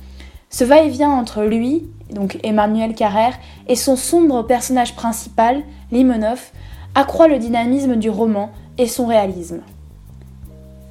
Ce 0.48 0.62
va-et-vient 0.62 1.10
entre 1.10 1.42
lui, 1.42 1.88
donc 2.12 2.38
Emmanuel 2.44 2.94
Carrère, 2.94 3.36
et 3.66 3.74
son 3.74 3.96
sombre 3.96 4.44
personnage 4.44 4.94
principal, 4.94 5.64
Limonov, 5.90 6.52
accroît 6.94 7.26
le 7.26 7.40
dynamisme 7.40 7.96
du 7.96 8.10
roman 8.10 8.52
et 8.78 8.86
son 8.86 9.06
réalisme. 9.06 9.62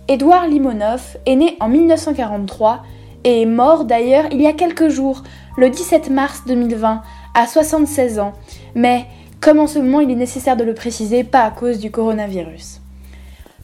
Édouard 0.09 0.47
Limonov 0.47 1.15
est 1.25 1.37
né 1.37 1.55
en 1.61 1.69
1943 1.69 2.83
et 3.23 3.43
est 3.43 3.45
mort 3.45 3.85
d'ailleurs 3.85 4.25
il 4.31 4.41
y 4.41 4.47
a 4.47 4.53
quelques 4.53 4.89
jours, 4.89 5.23
le 5.57 5.69
17 5.69 6.09
mars 6.11 6.43
2020, 6.45 7.01
à 7.33 7.47
76 7.47 8.19
ans, 8.19 8.33
mais 8.75 9.05
comme 9.41 9.59
en 9.59 9.67
ce 9.67 9.79
moment 9.79 9.99
il 9.99 10.11
est 10.11 10.15
nécessaire 10.15 10.55
de 10.55 10.63
le 10.63 10.73
préciser, 10.73 11.23
pas 11.23 11.43
à 11.43 11.51
cause 11.51 11.79
du 11.79 11.91
coronavirus. 11.91 12.79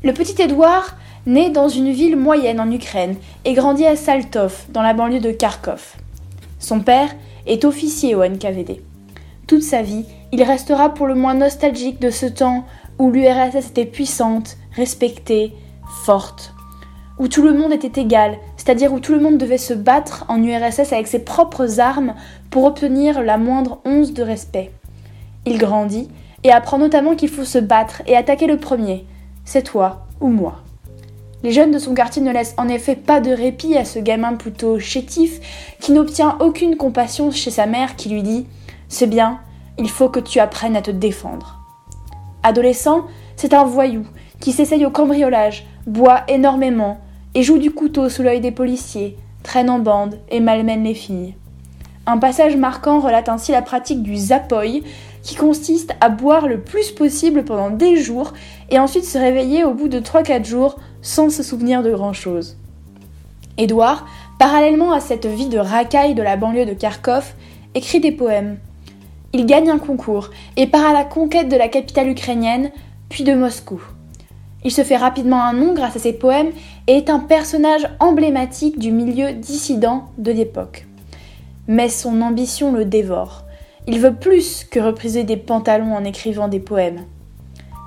Le 0.03 0.13
petit 0.13 0.41
Édouard 0.41 0.95
naît 1.25 1.51
dans 1.51 1.69
une 1.69 1.91
ville 1.91 2.17
moyenne 2.17 2.59
en 2.59 2.71
Ukraine 2.71 3.15
et 3.45 3.53
grandit 3.53 3.85
à 3.85 3.95
Saltov, 3.95 4.65
dans 4.69 4.81
la 4.81 4.93
banlieue 4.93 5.19
de 5.19 5.31
Kharkov. 5.31 5.95
Son 6.59 6.79
père 6.79 7.09
est 7.45 7.63
officier 7.63 8.15
au 8.15 8.23
NKVD. 8.23 8.81
Toute 9.47 9.63
sa 9.63 9.81
vie, 9.81 10.05
il 10.31 10.41
restera 10.43 10.93
pour 10.93 11.07
le 11.07 11.15
moins 11.15 11.35
nostalgique 11.35 12.01
de 12.01 12.09
ce 12.09 12.25
temps 12.25 12.65
où 12.97 13.11
l'URSS 13.11 13.69
était 13.69 13.85
puissante, 13.85 14.57
respectée, 14.75 15.53
forte, 16.05 16.53
où 17.19 17.27
tout 17.27 17.43
le 17.43 17.53
monde 17.53 17.71
était 17.71 18.01
égal, 18.01 18.37
c'est-à-dire 18.63 18.93
où 18.93 19.01
tout 19.01 19.11
le 19.11 19.19
monde 19.19 19.37
devait 19.37 19.57
se 19.57 19.73
battre 19.73 20.23
en 20.29 20.41
URSS 20.41 20.93
avec 20.93 21.07
ses 21.07 21.19
propres 21.19 21.81
armes 21.81 22.13
pour 22.49 22.63
obtenir 22.63 23.21
la 23.21 23.37
moindre 23.37 23.81
once 23.83 24.13
de 24.13 24.23
respect. 24.23 24.71
Il 25.45 25.57
grandit 25.57 26.07
et 26.45 26.51
apprend 26.51 26.77
notamment 26.77 27.15
qu'il 27.15 27.27
faut 27.27 27.43
se 27.43 27.57
battre 27.57 28.01
et 28.07 28.15
attaquer 28.15 28.47
le 28.47 28.55
premier. 28.55 29.05
C'est 29.43 29.63
toi 29.63 30.07
ou 30.21 30.27
moi. 30.27 30.61
Les 31.43 31.51
jeunes 31.51 31.71
de 31.71 31.79
son 31.79 31.93
quartier 31.93 32.21
ne 32.21 32.31
laissent 32.31 32.55
en 32.55 32.69
effet 32.69 32.95
pas 32.95 33.19
de 33.19 33.31
répit 33.31 33.75
à 33.75 33.83
ce 33.83 33.99
gamin 33.99 34.35
plutôt 34.35 34.79
chétif 34.79 35.75
qui 35.81 35.91
n'obtient 35.91 36.37
aucune 36.39 36.77
compassion 36.77 37.31
chez 37.31 37.51
sa 37.51 37.65
mère 37.65 37.97
qui 37.97 38.07
lui 38.07 38.23
dit 38.23 38.47
C'est 38.87 39.07
bien, 39.07 39.41
il 39.77 39.89
faut 39.89 40.07
que 40.07 40.21
tu 40.21 40.39
apprennes 40.39 40.77
à 40.77 40.81
te 40.81 40.91
défendre. 40.91 41.59
Adolescent, 42.43 43.07
c'est 43.35 43.53
un 43.53 43.65
voyou 43.65 44.05
qui 44.39 44.53
s'essaye 44.53 44.85
au 44.85 44.89
cambriolage, 44.89 45.65
boit 45.85 46.21
énormément 46.29 47.01
et 47.35 47.43
joue 47.43 47.57
du 47.57 47.71
couteau 47.71 48.09
sous 48.09 48.23
l'œil 48.23 48.41
des 48.41 48.51
policiers, 48.51 49.17
traîne 49.43 49.69
en 49.69 49.79
bande 49.79 50.17
et 50.29 50.39
malmène 50.39 50.83
les 50.83 50.93
filles. 50.93 51.35
Un 52.05 52.17
passage 52.17 52.57
marquant 52.57 52.99
relate 52.99 53.29
ainsi 53.29 53.51
la 53.51 53.61
pratique 53.61 54.03
du 54.03 54.15
zapoy, 54.15 54.83
qui 55.21 55.35
consiste 55.35 55.95
à 56.01 56.09
boire 56.09 56.47
le 56.47 56.59
plus 56.59 56.91
possible 56.91 57.45
pendant 57.45 57.69
des 57.69 57.95
jours 57.95 58.33
et 58.69 58.77
ensuite 58.77 59.05
se 59.05 59.17
réveiller 59.17 59.63
au 59.63 59.73
bout 59.73 59.87
de 59.87 59.99
3-4 59.99 60.45
jours 60.45 60.77
sans 61.01 61.29
se 61.29 61.43
souvenir 61.43 61.81
de 61.81 61.91
grand-chose. 61.91 62.57
Édouard, 63.57 64.05
parallèlement 64.37 64.91
à 64.91 64.99
cette 64.99 65.25
vie 65.25 65.47
de 65.47 65.59
racaille 65.59 66.15
de 66.15 66.23
la 66.23 66.35
banlieue 66.35 66.65
de 66.65 66.73
Kharkov, 66.73 67.33
écrit 67.73 68.01
des 68.01 68.11
poèmes. 68.11 68.57
Il 69.31 69.45
gagne 69.45 69.69
un 69.69 69.79
concours 69.79 70.29
et 70.57 70.67
part 70.67 70.85
à 70.85 70.93
la 70.93 71.05
conquête 71.05 71.49
de 71.49 71.55
la 71.55 71.69
capitale 71.69 72.09
ukrainienne, 72.09 72.71
puis 73.09 73.23
de 73.23 73.33
Moscou. 73.33 73.81
Il 74.63 74.71
se 74.71 74.83
fait 74.83 74.97
rapidement 74.97 75.43
un 75.43 75.53
nom 75.53 75.73
grâce 75.73 75.95
à 75.95 75.99
ses 75.99 76.13
poèmes 76.13 76.51
et 76.87 76.93
est 76.93 77.09
un 77.09 77.19
personnage 77.19 77.87
emblématique 77.99 78.79
du 78.79 78.91
milieu 78.91 79.33
dissident 79.33 80.05
de 80.17 80.31
l'époque. 80.31 80.87
Mais 81.67 81.89
son 81.89 82.21
ambition 82.21 82.71
le 82.71 82.85
dévore. 82.85 83.43
Il 83.87 83.99
veut 83.99 84.13
plus 84.13 84.63
que 84.63 84.79
repriser 84.79 85.23
des 85.23 85.37
pantalons 85.37 85.93
en 85.93 86.05
écrivant 86.05 86.47
des 86.47 86.59
poèmes. 86.59 87.05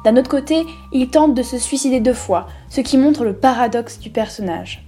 D'un 0.04 0.16
autre 0.16 0.30
côté, 0.30 0.64
il 0.92 1.08
tente 1.08 1.34
de 1.34 1.42
se 1.42 1.58
suicider 1.58 2.00
deux 2.00 2.12
fois, 2.12 2.46
ce 2.68 2.80
qui 2.80 2.98
montre 2.98 3.24
le 3.24 3.32
paradoxe 3.32 3.98
du 3.98 4.10
personnage. 4.10 4.86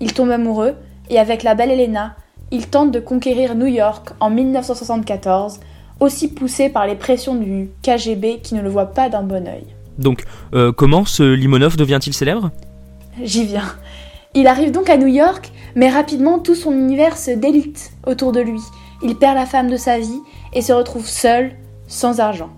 Il 0.00 0.12
tombe 0.12 0.30
amoureux, 0.30 0.74
et 1.10 1.18
avec 1.18 1.42
la 1.42 1.54
belle 1.54 1.70
Helena, 1.70 2.16
il 2.50 2.66
tente 2.66 2.90
de 2.90 3.00
conquérir 3.00 3.54
New 3.54 3.66
York 3.66 4.10
en 4.18 4.30
1974, 4.30 5.60
aussi 6.00 6.28
poussé 6.28 6.68
par 6.68 6.86
les 6.86 6.96
pressions 6.96 7.34
du 7.34 7.70
KGB 7.82 8.40
qui 8.42 8.54
ne 8.54 8.62
le 8.62 8.70
voit 8.70 8.86
pas 8.86 9.08
d'un 9.08 9.22
bon 9.22 9.46
œil. 9.46 9.66
Donc, 10.00 10.24
euh, 10.54 10.72
comment 10.72 11.04
ce 11.04 11.22
Limonov 11.22 11.76
devient-il 11.76 12.14
célèbre? 12.14 12.50
J'y 13.22 13.44
viens. 13.44 13.76
Il 14.34 14.46
arrive 14.46 14.72
donc 14.72 14.88
à 14.88 14.96
New 14.96 15.06
York, 15.06 15.52
mais 15.74 15.90
rapidement 15.90 16.38
tout 16.38 16.54
son 16.54 16.72
univers 16.72 17.18
se 17.18 17.30
délite 17.30 17.92
autour 18.06 18.32
de 18.32 18.40
lui. 18.40 18.60
Il 19.02 19.16
perd 19.16 19.36
la 19.36 19.46
femme 19.46 19.70
de 19.70 19.76
sa 19.76 19.98
vie 19.98 20.20
et 20.54 20.62
se 20.62 20.72
retrouve 20.72 21.06
seul, 21.06 21.52
sans 21.86 22.18
argent. 22.20 22.50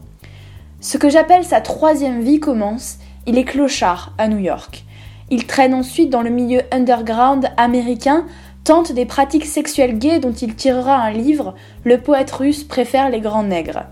Ce 0.80 0.98
que 0.98 1.08
j'appelle 1.08 1.44
sa 1.44 1.60
troisième 1.60 2.20
vie 2.20 2.40
commence, 2.40 2.98
il 3.26 3.38
est 3.38 3.44
clochard 3.44 4.12
à 4.18 4.28
New 4.28 4.38
York. 4.38 4.84
Il 5.30 5.46
traîne 5.46 5.74
ensuite 5.74 6.10
dans 6.10 6.22
le 6.22 6.30
milieu 6.30 6.60
underground 6.70 7.48
américain, 7.56 8.26
tente 8.64 8.92
des 8.92 9.06
pratiques 9.06 9.46
sexuelles 9.46 9.98
gays 9.98 10.20
dont 10.20 10.32
il 10.32 10.54
tirera 10.54 10.96
un 10.96 11.10
livre, 11.10 11.54
Le 11.84 11.98
poète 11.98 12.30
russe 12.30 12.62
préfère 12.62 13.10
les 13.10 13.20
grands 13.20 13.42
nègres. 13.42 13.84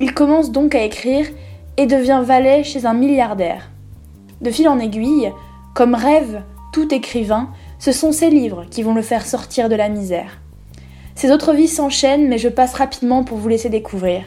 Il 0.00 0.14
commence 0.14 0.50
donc 0.50 0.74
à 0.74 0.82
écrire 0.82 1.26
et 1.76 1.86
devient 1.86 2.22
valet 2.24 2.64
chez 2.64 2.86
un 2.86 2.94
milliardaire. 2.94 3.70
De 4.40 4.50
fil 4.50 4.68
en 4.68 4.78
aiguille, 4.78 5.32
comme 5.74 5.94
rêve 5.94 6.42
tout 6.72 6.92
écrivain, 6.92 7.50
ce 7.78 7.92
sont 7.92 8.12
ses 8.12 8.30
livres 8.30 8.64
qui 8.70 8.82
vont 8.82 8.94
le 8.94 9.02
faire 9.02 9.26
sortir 9.26 9.68
de 9.68 9.74
la 9.74 9.88
misère. 9.88 10.38
Ses 11.14 11.30
autres 11.30 11.52
vies 11.52 11.68
s'enchaînent, 11.68 12.28
mais 12.28 12.38
je 12.38 12.48
passe 12.48 12.74
rapidement 12.74 13.24
pour 13.24 13.38
vous 13.38 13.48
laisser 13.48 13.68
découvrir. 13.68 14.22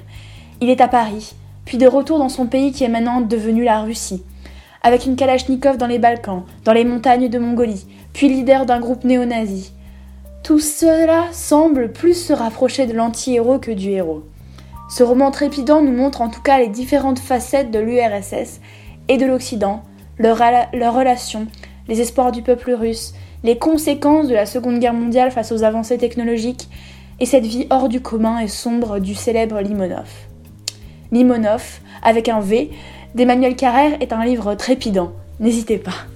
Il 0.62 0.70
est 0.70 0.82
à 0.82 0.88
Paris, 0.88 1.34
puis 1.66 1.78
de 1.78 1.88
retour 1.88 2.20
dans 2.20 2.30
son 2.30 2.46
pays 2.46 2.72
qui 2.72 2.84
est 2.84 2.90
maintenant 2.90 3.22
devenu 3.22 3.64
la 3.64 3.82
Russie, 3.82 4.24
avec 4.84 5.06
une 5.06 5.16
Kalachnikov 5.16 5.78
dans 5.78 5.88
les 5.88 6.00
Balkans, 6.00 6.44
dans 6.64 6.74
les 6.74 6.86
montagnes 6.86 7.30
de 7.30 7.40
Mongolie, 7.40 7.86
puis 8.14 8.30
leader 8.30 8.66
d'un 8.66 8.80
groupe 8.80 9.04
néo-nazi. 9.04 9.74
Tout 10.44 10.60
cela 10.60 11.24
semble 11.32 11.92
plus 11.92 12.14
se 12.14 12.34
rapprocher 12.34 12.86
de 12.86 12.94
l'anti-héros 12.94 13.58
que 13.58 13.72
du 13.72 13.90
héros. 13.90 14.24
Ce 14.88 15.04
roman 15.04 15.32
trépidant 15.32 15.82
nous 15.82 15.92
montre 15.92 16.22
en 16.22 16.30
tout 16.30 16.42
cas 16.42 16.60
les 16.60 16.68
différentes 16.68 17.20
facettes 17.20 17.72
de 17.72 17.80
l'URSS 17.80 18.62
et 19.08 19.18
de 19.18 19.26
l'Occident, 19.26 19.84
leurs 20.20 20.42
leur 20.74 20.94
relations, 20.94 21.48
les 21.88 22.02
espoirs 22.02 22.32
du 22.32 22.42
peuple 22.42 22.72
russe, 22.72 23.14
les 23.44 23.58
conséquences 23.58 24.28
de 24.28 24.34
la 24.34 24.46
Seconde 24.46 24.80
Guerre 24.80 24.94
mondiale 24.94 25.32
face 25.32 25.52
aux 25.52 25.64
avancées 25.64 25.98
technologiques 25.98 26.70
et 27.20 27.26
cette 27.26 27.46
vie 27.46 27.68
hors 27.70 27.90
du 27.90 28.02
commun 28.02 28.40
et 28.40 28.48
sombre 28.48 29.00
du 29.00 29.16
célèbre 29.16 29.60
Limonov. 29.62 30.10
Limonov, 31.12 31.80
avec 32.04 32.30
un 32.30 32.40
V, 32.40 32.72
d'Emmanuel 33.16 33.56
Carrère 33.56 33.98
est 34.02 34.14
un 34.14 34.26
livre 34.26 34.56
trépidant. 34.56 35.14
N'hésitez 35.40 35.78
pas. 35.78 36.15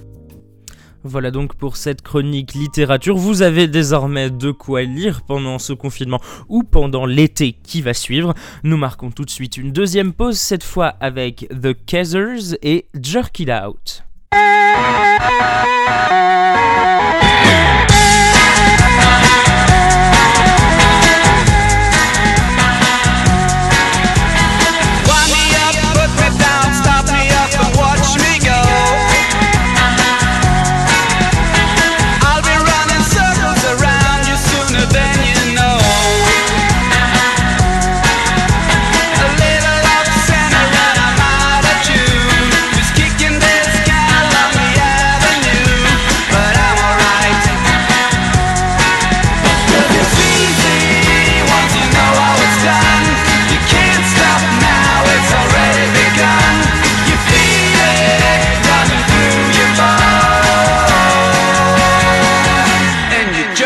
Voilà 1.02 1.30
donc 1.30 1.54
pour 1.54 1.76
cette 1.76 2.02
chronique 2.02 2.52
littérature. 2.52 3.16
Vous 3.16 3.40
avez 3.40 3.68
désormais 3.68 4.28
de 4.28 4.50
quoi 4.50 4.82
lire 4.82 5.22
pendant 5.22 5.58
ce 5.58 5.72
confinement 5.72 6.20
ou 6.48 6.62
pendant 6.62 7.06
l'été 7.06 7.52
qui 7.52 7.80
va 7.80 7.94
suivre. 7.94 8.34
Nous 8.64 8.76
marquons 8.76 9.10
tout 9.10 9.24
de 9.24 9.30
suite 9.30 9.56
une 9.56 9.72
deuxième 9.72 10.12
pause, 10.12 10.38
cette 10.38 10.64
fois 10.64 10.88
avec 11.00 11.48
The 11.48 11.74
Kaisers 11.86 12.56
et 12.62 12.86
Jerk 13.00 13.40
It 13.40 13.50
Out. 13.50 14.04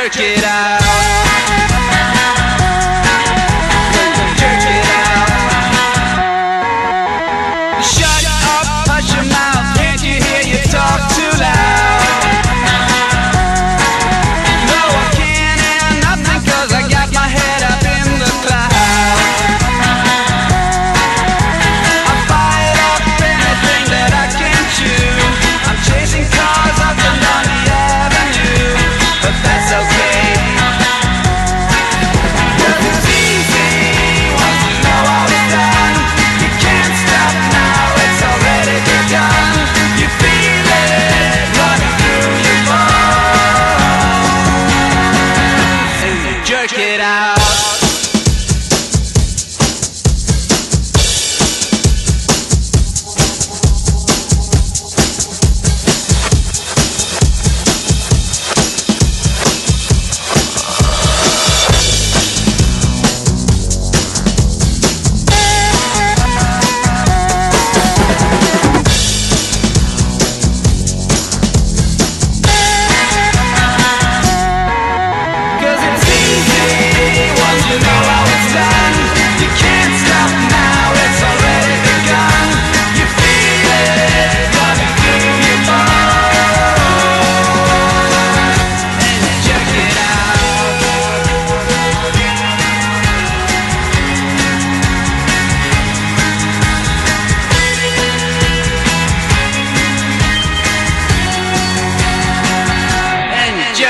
And 0.04 0.14
you 0.16 0.20
jerk 0.20 0.38
it 0.38 0.44
out. 0.44 0.83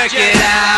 Check 0.07 0.35
it 0.35 0.41
out. 0.43 0.74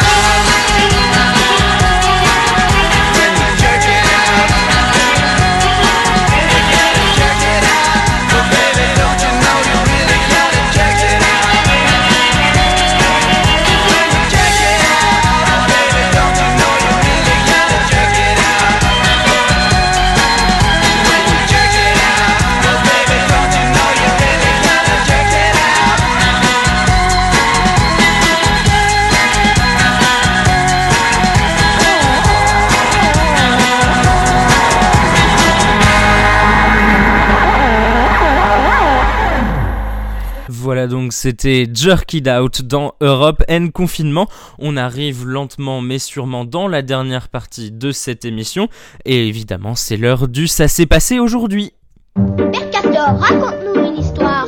C'était 41.17 41.67
Jerk 41.73 42.13
It 42.13 42.27
Out 42.27 42.61
dans 42.61 42.93
Europe 43.01 43.43
and 43.49 43.69
Confinement. 43.73 44.27
On 44.59 44.77
arrive 44.77 45.25
lentement 45.25 45.81
mais 45.81 45.97
sûrement 45.97 46.45
dans 46.45 46.67
la 46.67 46.83
dernière 46.83 47.27
partie 47.27 47.71
de 47.71 47.91
cette 47.91 48.23
émission. 48.23 48.69
Et 49.03 49.27
évidemment, 49.27 49.73
c'est 49.73 49.97
l'heure 49.97 50.27
du 50.27 50.47
Ça 50.47 50.67
s'est 50.67 50.85
passé 50.85 51.17
aujourd'hui. 51.17 51.73
Mercator, 52.17 53.19
raconte-nous 53.19 53.83
une 53.83 53.97
histoire. 53.97 54.45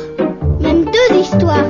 Même 0.60 0.84
deux 0.84 1.16
histoires. 1.16 1.66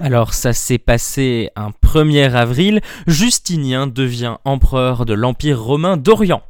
Alors 0.00 0.32
ça 0.32 0.54
s'est 0.54 0.78
passé 0.78 1.50
un 1.56 1.72
1er 1.86 2.32
avril, 2.32 2.80
Justinien 3.06 3.86
devient 3.86 4.36
empereur 4.46 5.04
de 5.04 5.12
l'Empire 5.12 5.62
romain 5.62 5.98
d'Orient. 5.98 6.42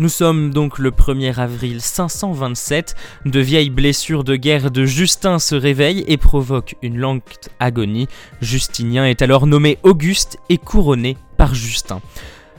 Nous 0.00 0.08
sommes 0.08 0.48
donc 0.48 0.78
le 0.78 0.92
1er 0.92 1.38
avril 1.38 1.82
527, 1.82 2.94
de 3.26 3.38
vieilles 3.38 3.68
blessures 3.68 4.24
de 4.24 4.34
guerre 4.34 4.70
de 4.70 4.86
Justin 4.86 5.38
se 5.38 5.54
réveillent 5.54 6.06
et 6.08 6.16
provoquent 6.16 6.76
une 6.80 6.96
lente 6.96 7.50
agonie. 7.58 8.08
Justinien 8.40 9.04
est 9.04 9.20
alors 9.20 9.46
nommé 9.46 9.76
Auguste 9.82 10.38
et 10.48 10.56
couronné 10.56 11.18
par 11.36 11.54
Justin. 11.54 12.00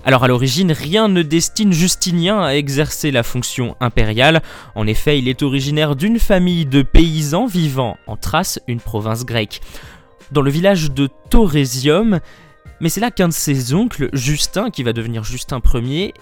Alors 0.05 0.23
à 0.23 0.27
l'origine, 0.27 0.71
rien 0.71 1.07
ne 1.07 1.23
destine 1.23 1.73
Justinien 1.73 2.43
à 2.43 2.51
exercer 2.51 3.09
la 3.09 3.23
fonction 3.23 3.75
impériale. 3.79 4.43
En 4.75 4.85
effet, 4.85 5.17
il 5.17 5.27
est 5.27 5.41
originaire 5.41 5.95
d'une 5.95 6.19
famille 6.19 6.67
de 6.67 6.83
paysans 6.83 7.47
vivant 7.47 7.97
en 8.05 8.17
Thrace, 8.17 8.59
une 8.67 8.79
province 8.79 9.25
grecque. 9.25 9.61
Dans 10.31 10.43
le 10.43 10.51
village 10.51 10.91
de 10.91 11.09
Taurésium, 11.31 12.19
mais 12.81 12.89
c'est 12.89 12.99
là 12.99 13.11
qu'un 13.11 13.27
de 13.27 13.33
ses 13.33 13.73
oncles, 13.73 14.09
Justin, 14.11 14.71
qui 14.71 14.83
va 14.83 14.91
devenir 14.91 15.23
Justin 15.23 15.61
Ier, 15.73 16.13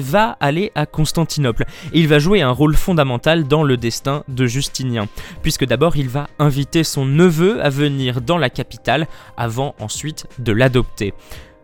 va 0.00 0.36
aller 0.40 0.72
à 0.74 0.86
Constantinople. 0.86 1.64
Et 1.92 2.00
il 2.00 2.08
va 2.08 2.18
jouer 2.18 2.40
un 2.40 2.50
rôle 2.50 2.76
fondamental 2.76 3.46
dans 3.46 3.64
le 3.64 3.76
destin 3.76 4.22
de 4.28 4.46
Justinien, 4.46 5.08
puisque 5.42 5.66
d'abord 5.66 5.96
il 5.96 6.08
va 6.08 6.28
inviter 6.38 6.84
son 6.84 7.04
neveu 7.04 7.62
à 7.62 7.68
venir 7.68 8.20
dans 8.20 8.38
la 8.38 8.48
capitale 8.48 9.08
avant 9.36 9.74
ensuite 9.80 10.26
de 10.38 10.52
l'adopter. 10.52 11.14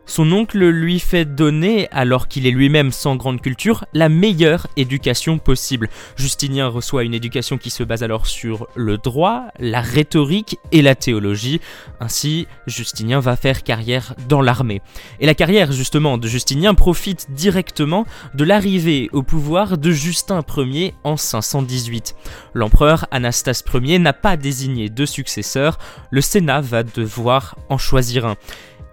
Son 0.06 0.30
oncle 0.32 0.58
lui 0.58 1.00
fait 1.00 1.24
donner, 1.24 1.88
alors 1.90 2.28
qu'il 2.28 2.46
est 2.46 2.50
lui-même 2.50 2.92
sans 2.92 3.16
grande 3.16 3.40
culture, 3.40 3.84
la 3.94 4.08
meilleure 4.08 4.66
éducation 4.76 5.38
possible. 5.38 5.88
Justinien 6.16 6.68
reçoit 6.68 7.04
une 7.04 7.14
éducation 7.14 7.58
qui 7.58 7.70
se 7.70 7.82
base 7.82 8.02
alors 8.02 8.26
sur 8.26 8.66
le 8.74 8.98
droit, 8.98 9.44
la 9.58 9.80
rhétorique 9.80 10.58
et 10.72 10.82
la 10.82 10.94
théologie. 10.94 11.60
Ainsi, 12.00 12.46
Justinien 12.66 13.20
va 13.20 13.36
faire 13.36 13.62
carrière 13.62 14.14
dans 14.28 14.42
l'armée. 14.42 14.82
Et 15.20 15.26
la 15.26 15.34
carrière 15.34 15.72
justement 15.72 16.18
de 16.18 16.28
Justinien 16.28 16.74
profite 16.74 17.30
directement 17.30 18.06
de 18.34 18.44
l'arrivée 18.44 19.08
au 19.12 19.22
pouvoir 19.22 19.78
de 19.78 19.90
Justin 19.90 20.42
Ier 20.56 20.94
en 21.02 21.16
518. 21.16 22.14
L'empereur 22.52 23.06
Anastase 23.10 23.64
Ier 23.72 23.98
n'a 23.98 24.12
pas 24.12 24.36
désigné 24.36 24.90
de 24.90 25.06
successeur, 25.06 25.78
le 26.10 26.20
Sénat 26.20 26.60
va 26.60 26.82
devoir 26.82 27.56
en 27.68 27.78
choisir 27.78 28.26
un. 28.26 28.36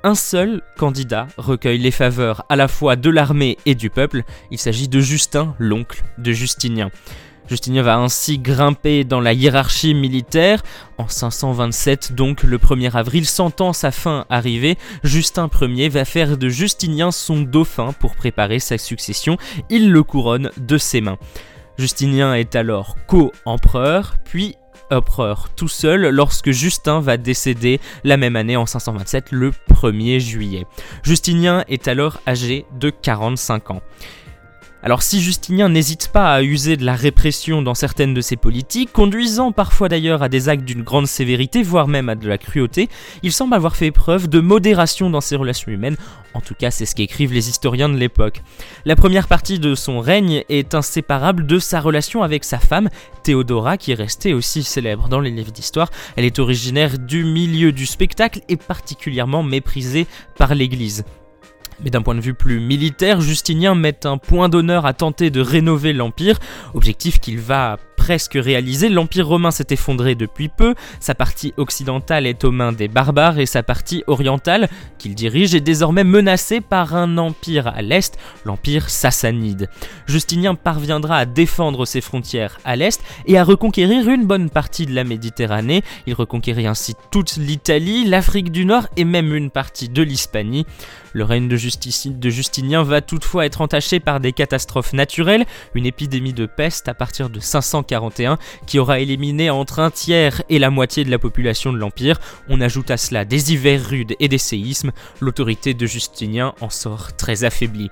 Un 0.04 0.16
seul 0.16 0.64
candidat 0.78 1.28
recueille 1.38 1.78
les 1.78 1.92
faveurs 1.92 2.44
à 2.50 2.56
la 2.56 2.68
fois 2.68 2.96
de 2.96 3.10
l'armée 3.12 3.60
et 3.68 3.76
du 3.76 3.92
peuple, 3.92 4.24
il 4.50 4.58
s'agit 4.58 4.88
de 4.88 5.00
Justin, 5.00 5.54
l'oncle 5.60 6.04
de 6.18 6.32
Justinien. 6.32 6.90
Justinien 7.48 7.84
va 7.84 7.98
ainsi 7.98 8.40
grimper 8.40 9.04
dans 9.04 9.20
la 9.20 9.34
hiérarchie 9.34 9.94
militaire. 9.94 10.64
En 10.98 11.08
527, 11.08 12.14
donc 12.14 12.42
le 12.42 12.58
1er 12.58 12.96
avril, 12.96 13.28
sentant 13.28 13.74
sa 13.74 13.92
fin 13.92 14.26
arriver, 14.30 14.78
Justin 15.04 15.50
Ier 15.62 15.90
va 15.90 16.06
faire 16.06 16.38
de 16.38 16.50
Justinien 16.50 17.12
son 17.12 17.42
dauphin 17.42 17.94
pour 17.94 18.16
préparer 18.16 18.60
sa 18.60 18.80
succession. 18.80 19.38
Il 19.70 19.92
le 19.92 20.02
couronne 20.02 20.50
de 20.58 20.78
ses 20.80 21.02
mains. 21.02 21.18
Justinien 21.78 22.34
est 22.34 22.56
alors 22.56 22.96
co-empereur, 23.06 24.16
puis 24.24 24.56
empereur 24.90 25.50
tout 25.56 25.68
seul 25.68 26.10
lorsque 26.10 26.52
Justin 26.52 27.00
va 27.00 27.18
décéder 27.18 27.80
la 28.04 28.18
même 28.18 28.36
année 28.36 28.58
en 28.58 28.66
527, 28.66 29.32
le 29.32 29.52
1er 29.70 30.20
juillet. 30.20 30.66
Justinien 31.04 31.64
est 31.68 31.88
alors 31.88 32.20
âgé 32.28 32.66
de 32.80 32.90
45 32.90 33.72
ans. 33.72 33.82
Alors 34.84 35.04
si 35.04 35.22
Justinien 35.22 35.70
n'hésite 35.70 36.08
pas 36.08 36.34
à 36.34 36.42
user 36.42 36.76
de 36.76 36.86
la 36.86 36.96
répression 36.96 37.62
dans 37.62 37.76
certaines 37.76 38.16
de 38.16 38.22
ses 38.22 38.36
politiques, 38.36 38.92
conduisant 38.92 39.52
parfois 39.52 39.90
d'ailleurs 39.90 40.24
à 40.24 40.30
des 40.30 40.50
actes 40.50 40.66
d'une 40.66 40.82
grande 40.82 41.06
sévérité, 41.06 41.62
voire 41.62 41.88
même 41.88 42.10
à 42.10 42.16
de 42.16 42.28
la 42.28 42.40
cruauté, 42.40 42.90
il 43.22 43.32
semble 43.32 43.54
avoir 43.54 43.76
fait 43.76 43.92
preuve 43.92 44.28
de 44.28 44.40
modération 44.40 45.12
dans 45.12 45.22
ses 45.22 45.36
relations 45.36 45.72
humaines, 45.72 45.98
en 46.34 46.42
tout 46.42 46.56
cas 46.56 46.72
c'est 46.72 46.88
ce 46.88 46.96
qu'écrivent 46.96 47.32
les 47.32 47.48
historiens 47.48 47.90
de 47.90 47.98
l'époque. 47.98 48.42
La 48.84 48.96
première 48.96 49.28
partie 49.28 49.60
de 49.60 49.76
son 49.76 50.00
règne 50.00 50.44
est 50.50 50.74
inséparable 50.74 51.46
de 51.46 51.60
sa 51.60 51.80
relation 51.80 52.24
avec 52.24 52.44
sa 52.44 52.58
femme, 52.58 52.90
Théodora, 53.22 53.78
qui 53.78 53.92
est 53.92 53.96
restée 53.96 54.34
aussi 54.34 54.64
célèbre 54.64 55.10
dans 55.10 55.20
les 55.20 55.30
livres 55.30 55.52
d'histoire. 55.52 55.92
Elle 56.16 56.26
est 56.26 56.40
originaire 56.40 56.98
du 56.98 57.24
milieu 57.24 57.72
du 57.72 57.86
spectacle 57.86 58.42
et 58.50 58.58
particulièrement 58.58 59.44
méprisée 59.44 60.08
par 60.38 60.56
l'Église. 60.56 61.04
Mais 61.84 61.90
d'un 61.90 62.02
point 62.02 62.16
de 62.16 62.22
vue 62.22 62.34
plus 62.34 62.60
militaire, 62.60 63.22
Justinien 63.22 63.76
met 63.76 64.06
un 64.06 64.18
point 64.18 64.50
d'honneur 64.50 64.86
à 64.86 64.94
tenter 64.94 65.30
de 65.30 65.42
rénover 65.42 65.94
l'Empire, 65.94 66.38
objectif 66.74 67.20
qu'il 67.20 67.40
va 67.40 67.78
presque 68.02 68.34
réalisé, 68.34 68.90
l'Empire 68.90 69.28
romain 69.28 69.52
s'est 69.52 69.68
effondré 69.70 70.16
depuis 70.16 70.50
peu, 70.50 70.74
sa 71.00 71.14
partie 71.14 71.54
occidentale 71.58 72.26
est 72.26 72.44
aux 72.44 72.50
mains 72.50 72.72
des 72.72 72.88
barbares 72.88 73.38
et 73.38 73.46
sa 73.46 73.62
partie 73.62 74.04
orientale, 74.08 74.70
qu'il 74.98 75.14
dirige, 75.14 75.54
est 75.54 75.62
désormais 75.62 76.04
menacée 76.04 76.62
par 76.62 76.96
un 76.96 77.20
empire 77.20 77.68
à 77.68 77.84
l'est, 77.84 78.18
l'Empire 78.44 78.90
sassanide. 78.90 79.70
Justinien 80.08 80.56
parviendra 80.56 81.18
à 81.18 81.26
défendre 81.28 81.86
ses 81.86 82.02
frontières 82.02 82.58
à 82.66 82.76
l'est 82.76 83.00
et 83.28 83.38
à 83.38 83.44
reconquérir 83.44 84.10
une 84.10 84.26
bonne 84.26 84.50
partie 84.50 84.88
de 84.88 84.96
la 84.96 85.04
Méditerranée, 85.04 85.84
il 86.08 86.16
reconquérit 86.16 86.66
ainsi 86.66 86.96
toute 87.12 87.38
l'Italie, 87.38 88.06
l'Afrique 88.06 88.52
du 88.52 88.66
Nord 88.66 88.88
et 88.98 89.06
même 89.06 89.36
une 89.36 89.52
partie 89.52 89.90
de 89.90 90.02
l'Hispanie. 90.02 90.66
Le 91.14 91.24
règne 91.24 91.48
de, 91.48 91.58
de 92.10 92.30
Justinien 92.30 92.84
va 92.84 93.02
toutefois 93.02 93.46
être 93.46 93.62
entaché 93.62 94.00
par 94.00 94.20
des 94.20 94.32
catastrophes 94.32 94.94
naturelles, 94.94 95.46
une 95.76 95.86
épidémie 95.86 96.34
de 96.34 96.48
peste 96.48 96.88
à 96.88 96.94
partir 96.94 97.30
de 97.30 97.40
541 97.92 98.38
qui 98.66 98.80
aura 98.80 99.00
éliminé 99.00 99.50
entre 99.50 99.80
un 99.80 99.92
tiers 99.92 100.42
et 100.50 100.60
la 100.60 100.70
moitié 100.70 101.04
de 101.04 101.12
la 101.12 101.20
population 101.20 101.74
de 101.74 101.78
l'Empire. 101.78 102.20
On 102.50 102.62
ajoute 102.62 102.92
à 102.92 102.98
cela 102.98 103.26
des 103.26 103.54
hivers 103.54 103.86
rudes 103.86 104.16
et 104.20 104.28
des 104.28 104.38
séismes, 104.38 104.92
l'autorité 105.20 105.74
de 105.74 105.86
Justinien 105.86 106.54
en 106.62 106.70
sort 106.70 107.16
très 107.16 107.44
affaiblie. 107.44 107.92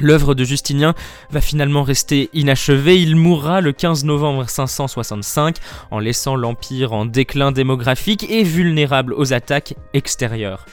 L'œuvre 0.00 0.34
de 0.34 0.44
Justinien 0.44 0.94
va 1.30 1.42
finalement 1.42 1.82
rester 1.82 2.30
inachevée, 2.32 3.00
il 3.00 3.14
mourra 3.14 3.60
le 3.60 3.72
15 3.72 4.04
novembre 4.04 4.48
565 4.48 5.56
en 5.90 5.98
laissant 5.98 6.34
l'Empire 6.34 6.94
en 6.94 7.04
déclin 7.04 7.52
démographique 7.52 8.28
et 8.30 8.42
vulnérable 8.42 9.12
aux 9.12 9.34
attaques 9.34 9.74
extérieures. 9.92 10.64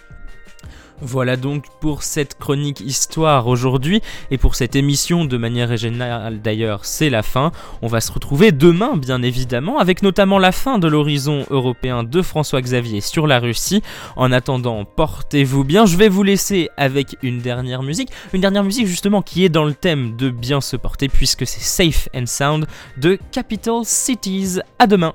Voilà 1.02 1.38
donc 1.38 1.66
pour 1.80 2.04
cette 2.04 2.38
chronique 2.38 2.82
histoire 2.82 3.48
aujourd'hui 3.48 4.02
et 4.32 4.38
pour 4.38 4.56
cette 4.56 4.76
émission 4.76 5.26
de 5.26 5.38
manière 5.38 5.78
générale 5.78 6.42
d'ailleurs 6.42 6.86
c'est 6.86 7.10
la 7.10 7.24
fin. 7.24 7.52
On 7.82 7.88
va 7.88 8.02
se 8.02 8.12
retrouver 8.12 8.52
demain 8.52 8.98
bien 8.98 9.22
évidemment 9.22 9.80
avec 9.80 10.04
notamment 10.04 10.40
la 10.40 10.52
fin 10.52 10.78
de 10.78 10.88
l'horizon 10.88 11.46
européen 11.50 12.04
de 12.04 12.22
François 12.22 12.62
Xavier 12.62 13.02
sur 13.02 13.28
la 13.28 13.40
Russie. 13.40 13.82
En 14.16 14.32
attendant 14.32 14.84
portez-vous 14.86 15.64
bien. 15.64 15.86
Je 15.86 15.98
vais 15.98 16.10
vous 16.10 16.24
laisser 16.24 16.70
avec 16.78 17.18
une 17.22 17.40
dernière 17.40 17.84
musique. 17.84 18.10
Une 18.34 18.42
dernière 18.42 18.64
musique 18.64 18.88
justement 18.88 19.22
qui 19.22 19.46
est 19.46 19.50
dans 19.50 19.66
le 19.66 19.74
thème 19.74 20.16
de 20.18 20.30
bien 20.30 20.62
se 20.62 20.76
porter 20.76 21.08
puisque 21.08 21.48
c'est 21.48 21.62
Safe 21.62 22.10
and 22.16 22.26
Sound 22.26 22.68
de 22.98 23.18
Capital 23.32 23.82
Cities. 23.86 24.60
À 24.78 24.88
demain. 24.88 25.14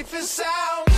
safe 0.00 0.14
and 0.14 0.24
sound. 0.24 0.89